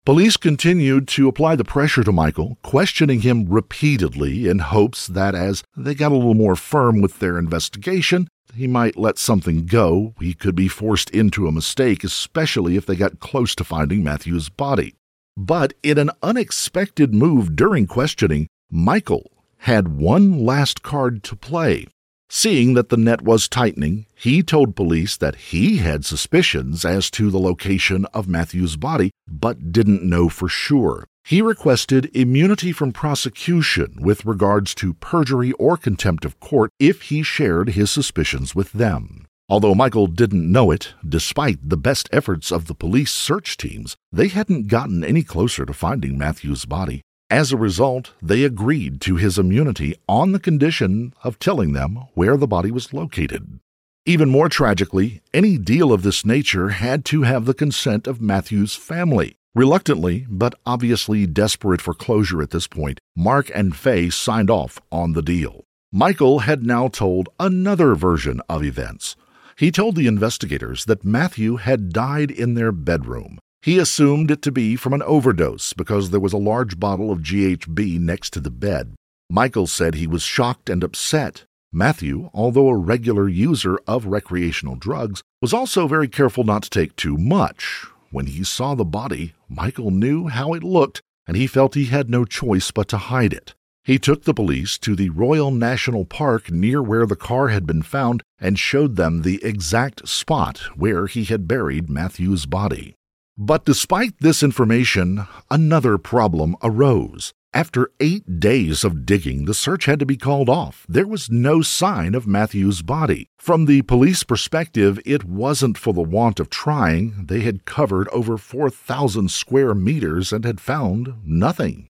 Police 0.06 0.36
continued 0.36 1.06
to 1.08 1.28
apply 1.28 1.56
the 1.56 1.64
pressure 1.64 2.02
to 2.02 2.10
Michael, 2.10 2.58
questioning 2.62 3.20
him 3.20 3.46
repeatedly 3.48 4.48
in 4.48 4.58
hopes 4.60 5.06
that 5.06 5.34
as 5.34 5.62
they 5.76 5.94
got 5.94 6.10
a 6.10 6.16
little 6.16 6.34
more 6.34 6.56
firm 6.56 7.02
with 7.02 7.18
their 7.18 7.38
investigation, 7.38 8.26
he 8.54 8.66
might 8.66 8.96
let 8.96 9.18
something 9.18 9.66
go. 9.66 10.14
He 10.20 10.34
could 10.34 10.54
be 10.54 10.68
forced 10.68 11.10
into 11.10 11.46
a 11.46 11.52
mistake, 11.52 12.04
especially 12.04 12.76
if 12.76 12.86
they 12.86 12.96
got 12.96 13.20
close 13.20 13.54
to 13.56 13.64
finding 13.64 14.02
Matthew's 14.02 14.48
body. 14.48 14.94
But 15.36 15.72
in 15.82 15.98
an 15.98 16.10
unexpected 16.22 17.14
move 17.14 17.56
during 17.56 17.86
questioning, 17.86 18.46
Michael 18.70 19.30
had 19.58 19.96
one 19.96 20.44
last 20.44 20.82
card 20.82 21.22
to 21.24 21.36
play. 21.36 21.86
Seeing 22.28 22.74
that 22.74 22.90
the 22.90 22.96
net 22.96 23.22
was 23.22 23.48
tightening, 23.48 24.06
he 24.14 24.42
told 24.42 24.76
police 24.76 25.16
that 25.16 25.34
he 25.34 25.78
had 25.78 26.04
suspicions 26.04 26.84
as 26.84 27.10
to 27.10 27.30
the 27.30 27.40
location 27.40 28.06
of 28.14 28.28
Matthew's 28.28 28.76
body, 28.76 29.10
but 29.26 29.72
didn't 29.72 30.04
know 30.04 30.28
for 30.28 30.48
sure. 30.48 31.06
He 31.30 31.42
requested 31.42 32.10
immunity 32.12 32.72
from 32.72 32.90
prosecution 32.90 33.98
with 34.00 34.24
regards 34.24 34.74
to 34.74 34.94
perjury 34.94 35.52
or 35.52 35.76
contempt 35.76 36.24
of 36.24 36.40
court 36.40 36.72
if 36.80 37.02
he 37.02 37.22
shared 37.22 37.68
his 37.68 37.88
suspicions 37.88 38.56
with 38.56 38.72
them. 38.72 39.28
Although 39.48 39.76
Michael 39.76 40.08
didn't 40.08 40.50
know 40.50 40.72
it, 40.72 40.94
despite 41.08 41.68
the 41.68 41.76
best 41.76 42.08
efforts 42.10 42.50
of 42.50 42.66
the 42.66 42.74
police 42.74 43.12
search 43.12 43.56
teams, 43.56 43.96
they 44.10 44.26
hadn't 44.26 44.66
gotten 44.66 45.04
any 45.04 45.22
closer 45.22 45.64
to 45.64 45.72
finding 45.72 46.18
Matthew's 46.18 46.64
body. 46.64 47.00
As 47.30 47.52
a 47.52 47.56
result, 47.56 48.12
they 48.20 48.42
agreed 48.42 49.00
to 49.02 49.14
his 49.14 49.38
immunity 49.38 49.94
on 50.08 50.32
the 50.32 50.40
condition 50.40 51.14
of 51.22 51.38
telling 51.38 51.74
them 51.74 52.08
where 52.14 52.36
the 52.36 52.48
body 52.48 52.72
was 52.72 52.92
located. 52.92 53.60
Even 54.04 54.30
more 54.30 54.48
tragically, 54.48 55.20
any 55.32 55.58
deal 55.58 55.92
of 55.92 56.02
this 56.02 56.26
nature 56.26 56.70
had 56.70 57.04
to 57.04 57.22
have 57.22 57.44
the 57.44 57.54
consent 57.54 58.08
of 58.08 58.20
Matthew's 58.20 58.74
family. 58.74 59.36
Reluctantly, 59.54 60.26
but 60.28 60.54
obviously 60.64 61.26
desperate 61.26 61.80
for 61.80 61.94
closure 61.94 62.40
at 62.40 62.50
this 62.50 62.66
point, 62.66 63.00
Mark 63.16 63.50
and 63.54 63.74
Faye 63.74 64.10
signed 64.10 64.50
off 64.50 64.80
on 64.92 65.12
the 65.12 65.22
deal. 65.22 65.64
Michael 65.92 66.40
had 66.40 66.64
now 66.64 66.88
told 66.88 67.28
another 67.40 67.94
version 67.94 68.40
of 68.48 68.62
events. 68.62 69.16
He 69.56 69.70
told 69.70 69.96
the 69.96 70.06
investigators 70.06 70.84
that 70.84 71.04
Matthew 71.04 71.56
had 71.56 71.92
died 71.92 72.30
in 72.30 72.54
their 72.54 72.72
bedroom, 72.72 73.38
he 73.62 73.78
assumed 73.78 74.30
it 74.30 74.40
to 74.42 74.52
be 74.52 74.74
from 74.74 74.94
an 74.94 75.02
overdose 75.02 75.74
because 75.74 76.08
there 76.10 76.20
was 76.20 76.32
a 76.32 76.38
large 76.38 76.80
bottle 76.80 77.12
of 77.12 77.18
GHB 77.18 78.00
next 78.00 78.30
to 78.30 78.40
the 78.40 78.50
bed. 78.50 78.94
Michael 79.28 79.66
said 79.66 79.94
he 79.94 80.06
was 80.06 80.22
shocked 80.22 80.70
and 80.70 80.82
upset. 80.82 81.44
Matthew, 81.70 82.30
although 82.32 82.68
a 82.68 82.76
regular 82.76 83.28
user 83.28 83.78
of 83.86 84.06
recreational 84.06 84.76
drugs, 84.76 85.22
was 85.42 85.52
also 85.52 85.86
very 85.86 86.08
careful 86.08 86.42
not 86.42 86.62
to 86.62 86.70
take 86.70 86.96
too 86.96 87.18
much. 87.18 87.84
When 88.12 88.26
he 88.26 88.42
saw 88.42 88.74
the 88.74 88.84
body, 88.84 89.34
Michael 89.48 89.92
knew 89.92 90.26
how 90.26 90.52
it 90.52 90.64
looked, 90.64 91.00
and 91.28 91.36
he 91.36 91.46
felt 91.46 91.74
he 91.76 91.84
had 91.84 92.10
no 92.10 92.24
choice 92.24 92.72
but 92.72 92.88
to 92.88 92.96
hide 92.98 93.32
it. 93.32 93.54
He 93.84 94.00
took 94.00 94.24
the 94.24 94.34
police 94.34 94.78
to 94.78 94.96
the 94.96 95.10
Royal 95.10 95.52
National 95.52 96.04
Park 96.04 96.50
near 96.50 96.82
where 96.82 97.06
the 97.06 97.14
car 97.14 97.48
had 97.48 97.66
been 97.66 97.82
found 97.82 98.22
and 98.40 98.58
showed 98.58 98.96
them 98.96 99.22
the 99.22 99.42
exact 99.44 100.08
spot 100.08 100.58
where 100.74 101.06
he 101.06 101.24
had 101.24 101.46
buried 101.46 101.88
Matthew's 101.88 102.46
body. 102.46 102.94
But 103.38 103.64
despite 103.64 104.18
this 104.18 104.42
information, 104.42 105.26
another 105.48 105.96
problem 105.96 106.56
arose. 106.62 107.32
After 107.52 107.90
eight 107.98 108.38
days 108.38 108.84
of 108.84 109.04
digging, 109.04 109.46
the 109.46 109.54
search 109.54 109.86
had 109.86 109.98
to 109.98 110.06
be 110.06 110.16
called 110.16 110.48
off. 110.48 110.86
There 110.88 111.06
was 111.06 111.28
no 111.28 111.62
sign 111.62 112.14
of 112.14 112.24
Matthew's 112.24 112.80
body. 112.80 113.26
From 113.38 113.64
the 113.64 113.82
police 113.82 114.22
perspective, 114.22 115.00
it 115.04 115.24
wasn't 115.24 115.76
for 115.76 115.92
the 115.92 116.00
want 116.00 116.38
of 116.38 116.48
trying. 116.48 117.26
They 117.26 117.40
had 117.40 117.64
covered 117.64 118.06
over 118.10 118.38
4,000 118.38 119.32
square 119.32 119.74
meters 119.74 120.32
and 120.32 120.44
had 120.44 120.60
found 120.60 121.14
nothing. 121.24 121.88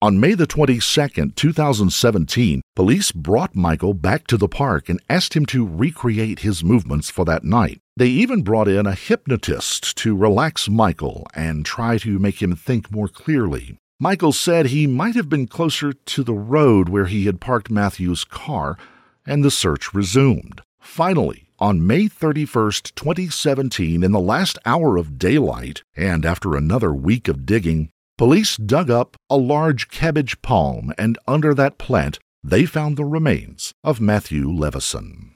On 0.00 0.18
May 0.18 0.32
the 0.32 0.46
22nd, 0.46 1.34
2017, 1.34 2.62
police 2.74 3.12
brought 3.12 3.54
Michael 3.54 3.92
back 3.92 4.26
to 4.28 4.38
the 4.38 4.48
park 4.48 4.88
and 4.88 5.02
asked 5.10 5.34
him 5.34 5.44
to 5.46 5.66
recreate 5.66 6.38
his 6.40 6.64
movements 6.64 7.10
for 7.10 7.26
that 7.26 7.44
night. 7.44 7.78
They 7.98 8.06
even 8.06 8.42
brought 8.42 8.68
in 8.68 8.86
a 8.86 8.94
hypnotist 8.94 9.96
to 9.98 10.16
relax 10.16 10.66
Michael 10.66 11.26
and 11.34 11.66
try 11.66 11.98
to 11.98 12.18
make 12.18 12.40
him 12.40 12.56
think 12.56 12.90
more 12.90 13.08
clearly. 13.08 13.76
Michael 14.00 14.32
said 14.32 14.66
he 14.66 14.86
might 14.86 15.16
have 15.16 15.28
been 15.28 15.48
closer 15.48 15.92
to 15.92 16.22
the 16.22 16.34
road 16.34 16.88
where 16.88 17.06
he 17.06 17.26
had 17.26 17.40
parked 17.40 17.68
Matthew's 17.68 18.22
car, 18.22 18.78
and 19.26 19.42
the 19.42 19.50
search 19.50 19.92
resumed. 19.92 20.62
Finally, 20.78 21.48
on 21.58 21.84
May 21.84 22.06
31, 22.06 22.70
2017, 22.94 24.04
in 24.04 24.12
the 24.12 24.20
last 24.20 24.56
hour 24.64 24.96
of 24.96 25.18
daylight, 25.18 25.82
and 25.96 26.24
after 26.24 26.54
another 26.54 26.94
week 26.94 27.26
of 27.26 27.44
digging, 27.44 27.90
police 28.16 28.56
dug 28.56 28.88
up 28.88 29.16
a 29.28 29.36
large 29.36 29.88
cabbage 29.88 30.40
palm, 30.42 30.92
and 30.96 31.18
under 31.26 31.52
that 31.52 31.76
plant, 31.76 32.20
they 32.44 32.64
found 32.64 32.96
the 32.96 33.04
remains 33.04 33.72
of 33.82 34.00
Matthew 34.00 34.48
Leveson. 34.48 35.34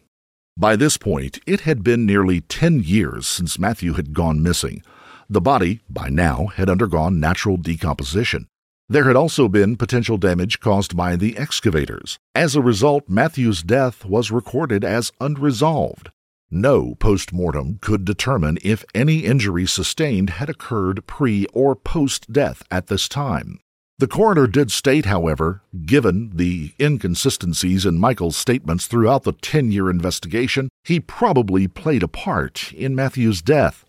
By 0.57 0.77
this 0.77 0.97
point, 0.97 1.41
it 1.49 1.63
had 1.63 1.83
been 1.83 2.07
nearly 2.07 2.43
ten 2.43 2.79
years 2.79 3.27
since 3.27 3.59
Matthew 3.59 3.95
had 3.95 4.15
gone 4.15 4.41
missing. 4.41 4.85
The 5.29 5.41
body, 5.41 5.81
by 5.91 6.11
now, 6.11 6.47
had 6.47 6.71
undergone 6.71 7.19
natural 7.19 7.57
decomposition. 7.57 8.47
There 8.93 9.05
had 9.05 9.17
also 9.17 9.49
been 9.49 9.79
potential 9.79 10.19
damage 10.19 10.61
caused 10.61 10.95
by 10.95 11.17
the 11.17 11.39
excavators. 11.39 12.19
As 12.35 12.55
a 12.55 12.61
result, 12.61 13.09
Matthew's 13.09 13.63
death 13.63 14.05
was 14.05 14.31
recorded 14.31 14.85
as 14.85 15.13
unresolved. 15.19 16.11
No 16.51 16.95
post 16.97 17.33
mortem 17.33 17.79
could 17.81 18.05
determine 18.05 18.59
if 18.63 18.85
any 18.95 19.21
injury 19.21 19.65
sustained 19.65 20.29
had 20.29 20.51
occurred 20.51 21.07
pre 21.07 21.47
or 21.55 21.75
post 21.75 22.35
death 22.35 22.65
at 22.71 22.89
this 22.89 23.09
time. 23.09 23.61
The 23.99 24.07
coroner 24.07 24.47
did 24.47 24.71
state, 24.71 25.07
however, 25.07 25.63
given 25.87 26.33
the 26.35 26.73
inconsistencies 26.79 27.87
in 27.87 27.99
Michael's 27.99 28.37
statements 28.37 28.87
throughout 28.87 29.23
the 29.23 29.33
10 29.33 29.73
year 29.73 29.89
investigation, 29.89 30.69
he 30.85 31.01
probably 31.01 31.67
played 31.67 32.03
a 32.03 32.09
part 32.09 32.75
in 32.75 32.95
Matthew's 32.95 33.41
death. 33.41 33.87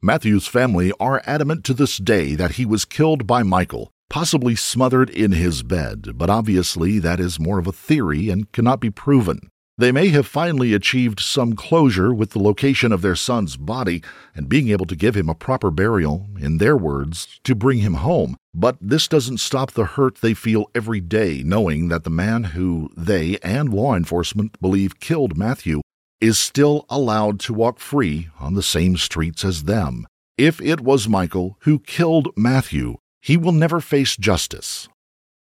Matthew's 0.00 0.46
family 0.46 0.90
are 0.98 1.20
adamant 1.26 1.64
to 1.64 1.74
this 1.74 1.98
day 1.98 2.34
that 2.34 2.52
he 2.52 2.64
was 2.64 2.86
killed 2.86 3.26
by 3.26 3.42
Michael, 3.42 3.92
possibly 4.12 4.54
smothered 4.54 5.08
in 5.08 5.32
his 5.32 5.62
bed, 5.62 6.10
but 6.16 6.28
obviously 6.28 6.98
that 6.98 7.18
is 7.18 7.40
more 7.40 7.58
of 7.58 7.66
a 7.66 7.72
theory 7.72 8.28
and 8.28 8.52
cannot 8.52 8.78
be 8.78 8.90
proven. 8.90 9.40
They 9.78 9.90
may 9.90 10.08
have 10.08 10.26
finally 10.26 10.74
achieved 10.74 11.18
some 11.18 11.54
closure 11.54 12.12
with 12.12 12.32
the 12.32 12.38
location 12.38 12.92
of 12.92 13.00
their 13.00 13.16
son's 13.16 13.56
body 13.56 14.02
and 14.34 14.50
being 14.50 14.68
able 14.68 14.84
to 14.84 14.96
give 14.96 15.16
him 15.16 15.30
a 15.30 15.34
proper 15.34 15.70
burial, 15.70 16.26
in 16.38 16.58
their 16.58 16.76
words, 16.76 17.40
to 17.44 17.54
bring 17.54 17.78
him 17.78 17.94
home, 17.94 18.36
but 18.52 18.76
this 18.82 19.08
doesn't 19.08 19.40
stop 19.40 19.70
the 19.70 19.86
hurt 19.86 20.16
they 20.16 20.34
feel 20.34 20.66
every 20.74 21.00
day 21.00 21.42
knowing 21.42 21.88
that 21.88 22.04
the 22.04 22.10
man 22.10 22.44
who 22.44 22.90
they 22.94 23.38
and 23.38 23.72
law 23.72 23.96
enforcement 23.96 24.60
believe 24.60 25.00
killed 25.00 25.38
Matthew 25.38 25.80
is 26.20 26.38
still 26.38 26.84
allowed 26.90 27.40
to 27.40 27.54
walk 27.54 27.78
free 27.78 28.28
on 28.38 28.52
the 28.52 28.62
same 28.62 28.98
streets 28.98 29.42
as 29.42 29.64
them. 29.64 30.06
If 30.36 30.60
it 30.60 30.82
was 30.82 31.08
Michael 31.08 31.56
who 31.60 31.78
killed 31.78 32.28
Matthew, 32.36 32.98
he 33.22 33.38
will 33.38 33.52
never 33.52 33.80
face 33.80 34.16
justice 34.16 34.88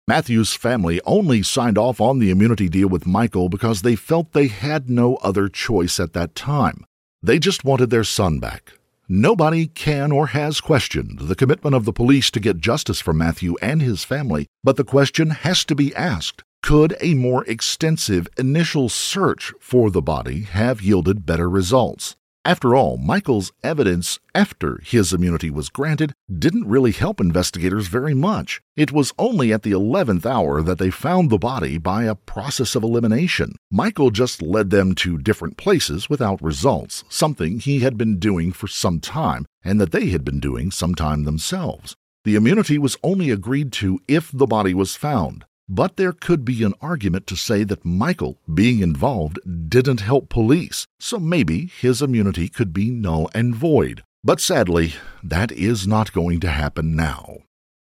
Matthew's 0.08 0.52
family 0.52 1.00
only 1.06 1.44
signed 1.44 1.78
off 1.78 2.00
on 2.00 2.18
the 2.18 2.30
immunity 2.30 2.68
deal 2.68 2.88
with 2.88 3.06
Michael 3.06 3.48
because 3.48 3.82
they 3.82 3.94
felt 3.94 4.32
they 4.32 4.48
had 4.48 4.90
no 4.90 5.14
other 5.16 5.48
choice 5.48 6.00
at 6.00 6.12
that 6.12 6.35
time. 6.35 6.85
They 7.22 7.38
just 7.38 7.64
wanted 7.64 7.90
their 7.90 8.02
son 8.02 8.40
back. 8.40 8.72
Nobody 9.08 9.68
can 9.68 10.11
or 10.11 10.28
has 10.28 10.61
questioned 10.61 11.20
the 11.20 11.37
commitment 11.37 11.76
of 11.76 11.85
the 11.85 11.92
police 11.92 12.32
to 12.32 12.40
get 12.40 12.58
justice 12.58 13.00
for 13.00 13.12
Matthew 13.12 13.54
and 13.62 13.80
his 13.80 14.02
family, 14.02 14.48
but 14.64 14.76
the 14.76 14.85
question 14.85 15.30
has 15.30 15.64
to 15.66 15.76
be 15.76 15.94
asked 15.94 16.42
could 16.62 16.96
a 17.00 17.14
more 17.14 17.44
extensive 17.44 18.28
initial 18.38 18.88
search 18.88 19.52
for 19.61 19.90
the 19.90 20.02
body 20.02 20.42
have 20.42 20.80
yielded 20.80 21.26
better 21.26 21.48
results? 21.48 22.16
After 22.44 22.74
all, 22.74 22.96
Michael's 22.96 23.52
evidence 23.62 24.18
after 24.35 24.81
his 24.83 25.12
immunity 25.12 25.48
was 25.48 25.68
granted 25.68 26.12
didn't 26.28 26.66
really 26.66 26.90
help 26.90 27.20
investigators 27.20 27.87
very 27.87 28.14
much. 28.14 28.61
It 28.76 28.90
was 28.90 29.12
only 29.16 29.52
at 29.52 29.62
the 29.62 29.70
11th 29.70 30.26
hour 30.26 30.61
that 30.61 30.78
they 30.78 30.90
found 30.90 31.31
the 31.31 31.38
body 31.38 31.78
by 31.78 32.02
a 32.02 32.16
process 32.16 32.74
of 32.74 32.83
elimination. 32.83 33.55
Michael 33.70 34.11
just 34.11 34.42
led 34.42 34.70
them 34.70 34.96
to 34.96 35.18
different 35.18 35.57
places 35.57 36.11
without 36.11 36.42
results, 36.42 37.05
something 37.09 37.61
he 37.61 37.78
had 37.78 37.96
been 37.96 38.18
doing 38.18 38.50
for 38.50 38.66
some 38.66 38.98
time 38.98 39.46
and 39.62 39.81
that 39.81 39.92
they 39.92 40.07
had 40.07 40.24
been 40.24 40.40
doing 40.40 40.72
some 40.72 40.96
time 40.96 41.22
themselves. 41.22 41.94
The 42.24 42.35
immunity 42.35 42.76
was 42.76 42.96
only 43.05 43.31
agreed 43.31 43.72
to 43.74 44.00
if 44.09 44.33
the 44.33 44.48
body 44.48 44.74
was 44.74 44.96
found. 44.96 45.44
But 45.68 45.96
there 45.96 46.12
could 46.12 46.44
be 46.44 46.64
an 46.64 46.75
argument 46.81 47.27
to 47.29 47.37
say 47.37 47.64
that 47.64 47.85
Michael 47.85 48.38
being 48.53 48.81
involved 48.81 49.38
didn't 49.68 50.01
help 50.01 50.29
police, 50.29 50.87
so 50.98 51.18
maybe 51.18 51.66
his 51.81 52.03
immunity 52.03 52.48
could 52.48 52.72
be 52.72 52.90
null 52.90 53.31
and 53.35 53.55
void. 53.55 54.03
But 54.25 54.40
sadly, 54.40 54.94
that 55.22 55.51
is 55.51 55.87
not 55.87 56.12
going 56.12 56.40
to 56.40 56.51
happen 56.51 56.94
now. 56.94 57.38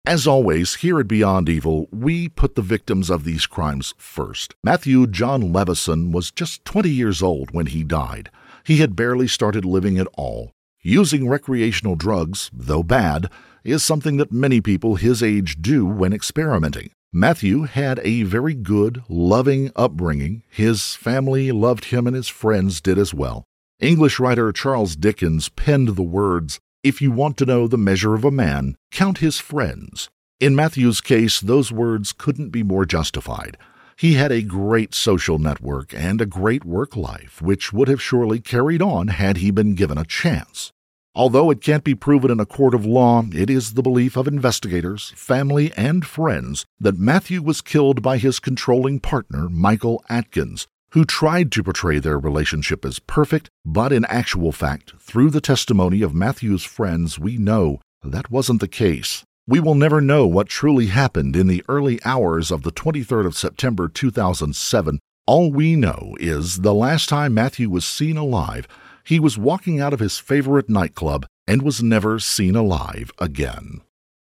As 0.06 0.26
always, 0.26 0.76
here 0.76 1.00
at 1.00 1.08
Beyond 1.08 1.50
Evil, 1.50 1.88
we 1.92 2.30
put 2.30 2.56
the 2.56 2.62
victims 2.62 3.10
of 3.10 3.24
these 3.24 3.46
crimes 3.46 3.94
first. 3.98 4.56
Matthew 4.64 5.06
John 5.08 5.54
Leveson 5.54 6.12
was 6.12 6.32
just 6.32 6.66
20 6.66 6.90
years 6.90 7.22
old 7.22 7.52
when 7.52 7.68
he 7.68 7.84
died. 7.84 8.32
He 8.64 8.78
had 8.78 8.96
barely 8.96 9.28
started 9.28 9.66
living 9.66 9.98
at 9.98 10.08
all. 10.18 10.52
Using 10.82 11.28
recreational 11.28 11.96
drugs, 11.96 12.50
though 12.54 12.84
bad, 12.84 13.30
is 13.64 13.84
something 13.84 14.18
that 14.18 14.32
many 14.32 14.62
people 14.62 14.96
his 14.96 15.22
age 15.22 15.62
do 15.62 15.86
when 15.86 16.14
experimenting. 16.14 16.92
Matthew 17.12 17.64
had 17.64 18.00
a 18.04 18.22
very 18.22 18.54
good, 18.54 19.02
loving 19.10 19.72
upbringing. 19.76 20.44
His 20.48 20.94
family 20.94 21.52
loved 21.52 21.86
him 21.86 22.06
and 22.06 22.16
his 22.16 22.28
friends 22.28 22.82
did 22.82 23.00
as 23.00 23.16
well. 23.16 23.46
English 23.80 24.20
writer 24.20 24.52
Charles 24.52 24.96
Dickens 24.96 25.50
penned 25.50 25.96
the 25.96 26.04
words, 26.04 26.60
If 26.84 27.02
you 27.02 27.10
want 27.10 27.36
to 27.38 27.48
know 27.48 27.68
the 27.68 27.80
measure 27.80 28.14
of 28.14 28.24
a 28.24 28.30
man, 28.30 28.76
count 28.92 29.18
his 29.18 29.40
friends. 29.40 30.10
In 30.40 30.56
Matthew's 30.56 31.02
case, 31.02 31.40
those 31.40 31.72
words 31.72 32.14
couldn't 32.14 32.52
be 32.52 32.62
more 32.62 32.86
justified. 32.86 33.58
He 33.98 34.14
had 34.14 34.32
a 34.32 34.44
great 34.44 34.94
social 34.94 35.40
network 35.40 35.92
and 35.96 36.22
a 36.22 36.28
great 36.28 36.64
work 36.64 36.96
life, 36.96 37.42
which 37.42 37.74
would 37.74 37.88
have 37.88 38.04
surely 38.04 38.40
carried 38.40 38.84
on 38.84 39.08
had 39.08 39.38
he 39.38 39.50
been 39.50 39.74
given 39.74 39.98
a 39.98 40.06
chance. 40.06 40.72
Although 41.20 41.52
it 41.52 41.60
can't 41.60 41.84
be 41.84 41.96
proven 41.96 42.32
in 42.32 42.40
a 42.40 42.46
court 42.46 42.74
of 42.74 42.86
law, 42.86 43.26
it 43.34 43.50
is 43.50 43.74
the 43.74 43.82
belief 43.82 44.16
of 44.16 44.26
investigators, 44.26 45.12
family, 45.18 45.70
and 45.76 46.06
friends 46.06 46.66
that 46.80 46.98
Matthew 46.98 47.42
was 47.42 47.60
killed 47.60 48.02
by 48.02 48.18
his 48.18 48.40
controlling 48.40 49.02
partner, 49.02 49.50
Michael 49.50 50.02
Atkins, 50.08 50.66
who 50.92 51.04
tried 51.04 51.52
to 51.52 51.62
portray 51.62 52.00
their 52.00 52.18
relationship 52.18 52.86
as 52.86 53.00
perfect, 53.00 53.50
but 53.66 53.92
in 53.92 54.06
actual 54.06 54.54
fact, 54.54 54.94
through 54.98 55.30
the 55.30 55.42
testimony 55.42 56.02
of 56.02 56.16
Matthew's 56.16 56.64
friends, 56.64 57.20
we 57.20 57.36
know 57.36 57.82
that 58.02 58.32
wasn't 58.32 58.62
the 58.62 58.70
case. 58.70 59.26
We 59.46 59.60
will 59.60 59.76
never 59.76 60.00
know 60.00 60.26
what 60.26 60.48
truly 60.48 60.86
happened 60.86 61.36
in 61.36 61.48
the 61.48 61.66
early 61.68 62.00
hours 62.06 62.50
of 62.50 62.64
the 62.64 62.72
23rd 62.72 63.26
of 63.26 63.36
September 63.36 63.90
2007. 63.90 65.00
All 65.28 65.52
we 65.52 65.76
know 65.76 66.16
is 66.18 66.62
the 66.62 66.74
last 66.74 67.10
time 67.10 67.34
Matthew 67.34 67.70
was 67.70 67.84
seen 67.84 68.16
alive 68.16 68.70
he 69.10 69.20
was 69.20 69.40
walking 69.40 69.82
out 69.82 69.92
of 69.92 70.00
his 70.00 70.20
favorite 70.20 70.70
nightclub 70.70 71.26
and 71.48 71.64
was 71.64 71.82
never 71.82 72.20
seen 72.20 72.56
alive 72.56 73.10
again. 73.18 73.82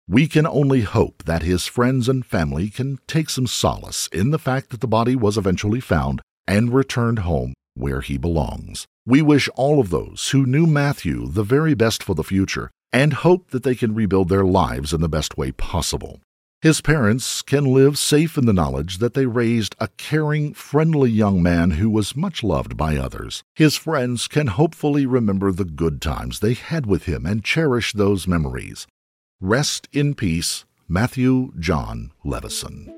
We 0.07 0.29
can 0.29 0.47
only 0.47 0.83
hope 0.83 1.25
that 1.25 1.43
his 1.43 1.67
friends 1.67 2.09
and 2.09 2.25
family 2.25 2.71
can 2.71 3.01
take 3.09 3.29
some 3.29 3.49
solace 3.49 4.09
in 4.13 4.31
the 4.31 4.39
fact 4.39 4.71
that 4.71 4.81
the 4.81 4.87
body 4.87 5.17
was 5.17 5.37
eventually 5.37 5.81
found 5.81 6.23
and 6.47 6.73
returned 6.73 7.19
home 7.31 7.55
where 7.75 8.03
he 8.03 8.19
belongs. 8.19 8.87
We 9.05 9.21
wish 9.21 9.49
all 9.57 9.81
of 9.81 9.91
those 9.91 10.29
who 10.31 10.47
knew 10.47 10.65
Matthew 10.65 11.27
the 11.27 11.43
very 11.43 11.75
best 11.75 12.05
for 12.05 12.15
the 12.15 12.23
future 12.23 12.71
and 12.93 13.15
hope 13.15 13.51
that 13.51 13.65
they 13.65 13.75
can 13.75 13.97
rebuild 13.97 14.29
their 14.29 14.45
lives 14.45 14.93
in 14.93 15.01
the 15.01 15.09
best 15.09 15.37
way 15.37 15.51
possible. 15.51 16.21
His 16.61 16.81
parents 16.81 17.41
can 17.43 17.67
live 17.67 17.97
safe 17.97 18.37
in 18.37 18.47
the 18.47 18.53
knowledge 18.53 18.99
that 18.99 19.15
they 19.15 19.27
raised 19.27 19.77
a 19.79 19.87
caring, 19.97 20.55
friendly 20.55 21.09
young 21.09 21.41
man 21.41 21.73
who 21.73 21.89
was 21.89 22.17
much 22.17 22.43
loved 22.43 22.77
by 22.77 22.97
others. 22.97 23.45
His 23.55 23.77
friends 23.77 24.27
can 24.27 24.49
hopefully 24.49 25.07
remember 25.07 25.53
the 25.53 25.65
good 25.65 26.03
times 26.03 26.41
they 26.41 26.55
had 26.55 26.85
with 26.85 27.05
him 27.05 27.27
and 27.27 27.45
cherish 27.45 27.93
those 27.93 28.27
memories. 28.27 28.89
Rest 29.41 29.89
in 29.93 30.17
peace, 30.17 30.65
Matthew 30.89 31.53
John 31.61 32.11
Leveson. 32.25 32.93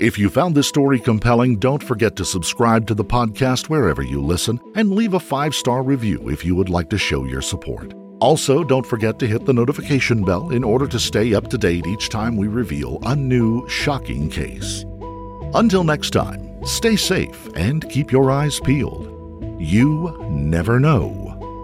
If 0.00 0.18
you 0.18 0.28
found 0.28 0.56
this 0.56 0.66
story 0.66 0.98
compelling, 0.98 1.60
don't 1.60 1.84
forget 1.84 2.16
to 2.16 2.24
subscribe 2.24 2.88
to 2.88 2.94
the 2.94 3.04
podcast 3.04 3.68
wherever 3.68 4.02
you 4.02 4.20
listen 4.20 4.58
and 4.74 4.90
leave 4.90 5.14
a 5.14 5.20
five 5.20 5.54
star 5.54 5.84
review 5.84 6.28
if 6.28 6.44
you 6.44 6.56
would 6.56 6.68
like 6.68 6.90
to 6.90 6.98
show 6.98 7.24
your 7.26 7.42
support. 7.42 7.94
Also, 8.20 8.64
don't 8.64 8.86
forget 8.86 9.18
to 9.18 9.26
hit 9.26 9.44
the 9.44 9.52
notification 9.52 10.22
bell 10.24 10.50
in 10.50 10.64
order 10.64 10.86
to 10.86 10.98
stay 10.98 11.34
up 11.34 11.48
to 11.48 11.58
date 11.58 11.86
each 11.86 12.08
time 12.08 12.36
we 12.36 12.48
reveal 12.48 12.98
a 13.02 13.14
new 13.14 13.68
shocking 13.68 14.30
case. 14.30 14.84
Until 15.54 15.84
next 15.84 16.10
time, 16.10 16.64
stay 16.64 16.96
safe 16.96 17.48
and 17.54 17.88
keep 17.90 18.10
your 18.10 18.30
eyes 18.30 18.60
peeled. 18.60 19.10
You 19.60 20.16
never 20.30 20.80
know 20.80 21.08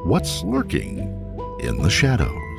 what's 0.04 0.42
lurking 0.42 0.98
in 1.60 1.82
the 1.82 1.90
shadows. 1.90 2.49